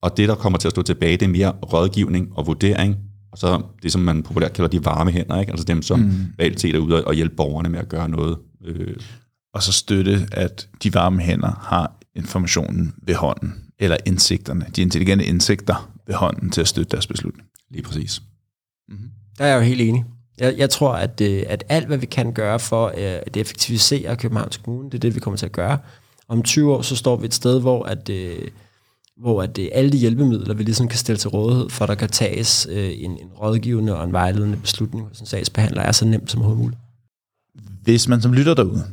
[0.01, 2.95] Og det, der kommer til at stå tilbage, det er mere rådgivning og vurdering
[3.36, 5.51] og så det, som man populært kalder de varme hænder, ikke?
[5.51, 6.25] altså dem, som mm.
[6.39, 8.38] reelt set er ude og hjælpe borgerne med at gøre noget.
[8.65, 8.95] Øh.
[9.53, 15.25] Og så støtte, at de varme hænder har informationen ved hånden, eller indsigterne, de intelligente
[15.25, 17.47] indsigter ved hånden til at støtte deres beslutning.
[17.71, 18.21] Lige præcis.
[18.89, 19.09] Mm-hmm.
[19.38, 20.05] Der er jeg jo helt enig.
[20.38, 24.15] Jeg, jeg tror, at, øh, at alt, hvad vi kan gøre for øh, at effektivisere
[24.15, 25.77] Københavns Kommune, det er det, vi kommer til at gøre.
[26.27, 28.09] Om 20 år, så står vi et sted, hvor at,
[29.18, 32.09] hvor at det, alle de hjælpemidler, vi ligesom kan stille til rådighed, for der kan
[32.09, 36.32] tages øh, en, en rådgivende og en vejledende beslutning hos en sagsbehandler, er så nemt
[36.32, 36.82] som overhovedet muligt.
[37.84, 38.86] Hvis man som lytter derude,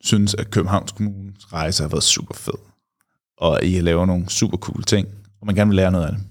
[0.00, 2.58] synes, at Københavns Kommunes rejse har været super fed,
[3.38, 5.08] og I laver nogle super cool ting,
[5.40, 6.22] og man gerne vil lære noget af det,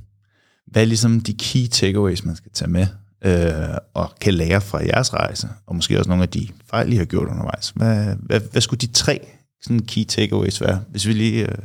[0.68, 2.88] hvad er ligesom de key takeaways, man skal tage med,
[3.26, 6.96] øh, og kan lære fra jeres rejse, og måske også nogle af de fejl, I
[6.96, 7.70] har gjort undervejs.
[7.70, 9.28] Hvad, hvad, hvad skulle de tre
[9.62, 11.58] sådan key takeaways være, hvis vi lige øh,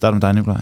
[0.00, 0.60] starter med dig, Nikolaj?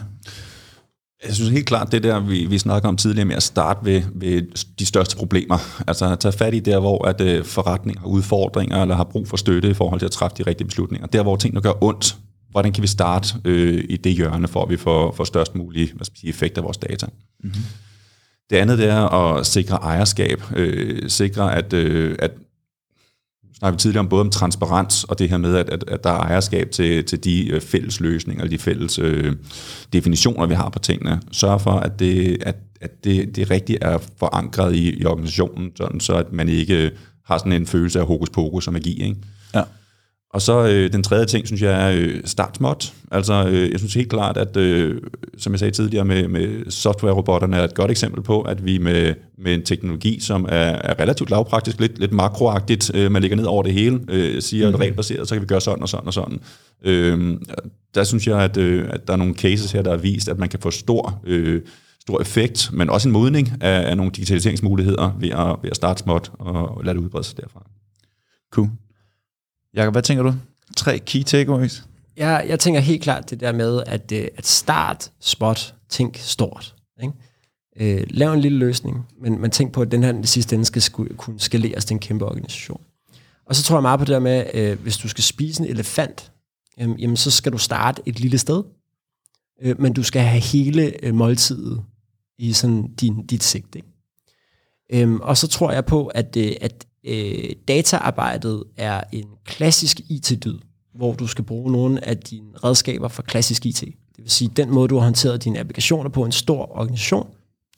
[1.27, 4.03] Jeg synes helt klart, det der, vi, vi snakker om tidligere med at starte ved,
[4.15, 4.43] ved
[4.79, 5.59] de største problemer.
[5.87, 9.29] Altså at tage fat i der, hvor at, uh, forretninger har udfordringer, eller har brug
[9.29, 11.07] for støtte i forhold til at træffe de rigtige beslutninger.
[11.07, 12.17] Der, hvor tingene gør ondt,
[12.51, 15.93] hvordan kan vi starte øh, i det hjørne, for at vi får, får størst mulig
[15.95, 17.07] hvad skal sige, effekt af vores data.
[17.45, 17.63] Mm-hmm.
[18.51, 20.43] Det andet det er at sikre ejerskab.
[20.57, 22.31] Øh, sikre, at, øh, at
[23.55, 26.11] snakker vi tidligere om både om transparens og det her med, at, at, at der
[26.11, 29.37] er ejerskab til, til de øh, fælles løsninger, de fælles øh,
[29.93, 31.21] definitioner, vi har på tingene.
[31.33, 36.01] Sørg for, at det, at, at det, det rigtigt er forankret i, i organisationen, sådan,
[36.01, 36.91] så at man ikke øh,
[37.25, 39.03] har sådan en følelse af hokus pokus og magi.
[39.03, 39.17] Ikke?
[40.31, 42.93] Og så øh, den tredje ting, synes jeg, er øh, start småt.
[43.11, 45.01] Altså, øh, jeg synes helt klart, at, øh,
[45.39, 49.15] som jeg sagde tidligere, med, med software-robotterne er et godt eksempel på, at vi med,
[49.39, 53.45] med en teknologi, som er, er relativt lavpraktisk, lidt, lidt makroagtigt, øh, man ligger ned
[53.45, 54.81] over det hele, øh, siger mm-hmm.
[54.81, 56.41] regelbaseret, så kan vi gøre sådan og sådan og sådan.
[56.85, 57.37] Øh,
[57.95, 60.39] der synes jeg, at, øh, at der er nogle cases her, der har vist, at
[60.39, 61.21] man kan få stor...
[61.27, 61.63] Øh,
[62.01, 66.03] stor effekt, men også en modning af, af nogle digitaliseringsmuligheder ved at, ved at starte
[66.03, 67.67] småt og lade det udbrede sig derfra.
[68.53, 68.69] Cool.
[69.79, 70.35] Jakob, hvad tænker du?
[70.77, 71.85] Tre key takeaways?
[72.17, 76.75] Jeg, jeg tænker helt klart det der med, at, øh, at start, spot, tænk stort.
[77.03, 77.15] Ikke?
[78.01, 80.65] Øh, lav en lille løsning, men, men tænk på, at den her den sidste ende
[80.65, 82.81] skal sku, kunne skaleres til en kæmpe organisation.
[83.47, 85.69] Og så tror jeg meget på det der med, øh, hvis du skal spise en
[85.69, 86.33] elefant,
[86.81, 88.63] øh, jamen så skal du starte et lille sted,
[89.63, 91.83] øh, men du skal have hele øh, måltidet
[92.39, 93.75] i sådan din, dit sigt.
[93.77, 93.89] Ikke?
[94.93, 100.59] Øhm, og så tror jeg på, at, øh, at øh, dataarbejdet er en klassisk IT-dyd,
[100.95, 103.81] hvor du skal bruge nogle af dine redskaber for klassisk IT.
[103.81, 103.95] Det
[104.25, 107.27] vil sige, den måde, du har håndteret dine applikationer på en stor organisation,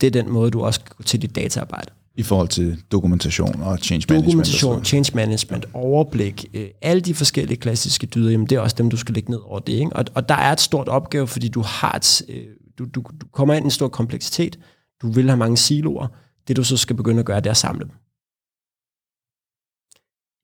[0.01, 1.91] det er den måde, du også skal gå til dit dataarbejde.
[2.17, 4.27] I forhold til dokumentation og change management?
[4.27, 8.91] Dokumentation, change management, overblik, øh, alle de forskellige klassiske dyder, jamen det er også dem,
[8.91, 9.73] du skal lægge ned over det.
[9.73, 9.93] Ikke?
[9.93, 12.45] Og, og der er et stort opgave, fordi du har et, øh,
[12.79, 14.59] du, du, du kommer ind i en stor kompleksitet,
[15.03, 16.07] du vil have mange siloer,
[16.49, 17.91] det du så skal begynde at gøre, det er at samle dem.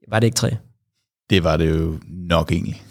[0.08, 0.56] Var det ikke tre?
[1.30, 2.82] Det var det jo nok egentlig.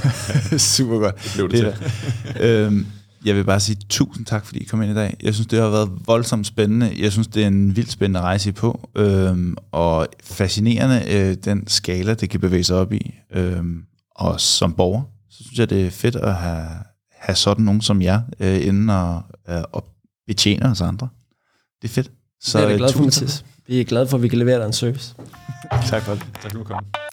[0.58, 1.14] Super godt.
[1.24, 1.92] Det blev det,
[2.34, 2.86] det øhm,
[3.24, 5.16] jeg vil bare sige tusind tak, fordi I kom ind i dag.
[5.22, 6.94] Jeg synes, det har været voldsomt spændende.
[6.98, 12.14] Jeg synes, det er en vildt spændende rejse på, øhm, og fascinerende øh, den skala,
[12.14, 13.14] det kan bevæge sig op i.
[13.32, 13.82] Øhm,
[14.16, 16.68] og som borger, så synes jeg, det er fedt at have,
[17.20, 19.84] have sådan nogen som jer øh, inden og, øh, og
[20.26, 21.08] betjene os andre.
[21.82, 22.10] Det er fedt.
[22.40, 23.44] Så, det er vi glade for, Mathias.
[23.68, 25.14] Vi er glade for, at vi kan levere dig en service.
[25.90, 26.22] tak for det.
[26.42, 26.84] Tak for at komme.
[26.92, 27.05] kom.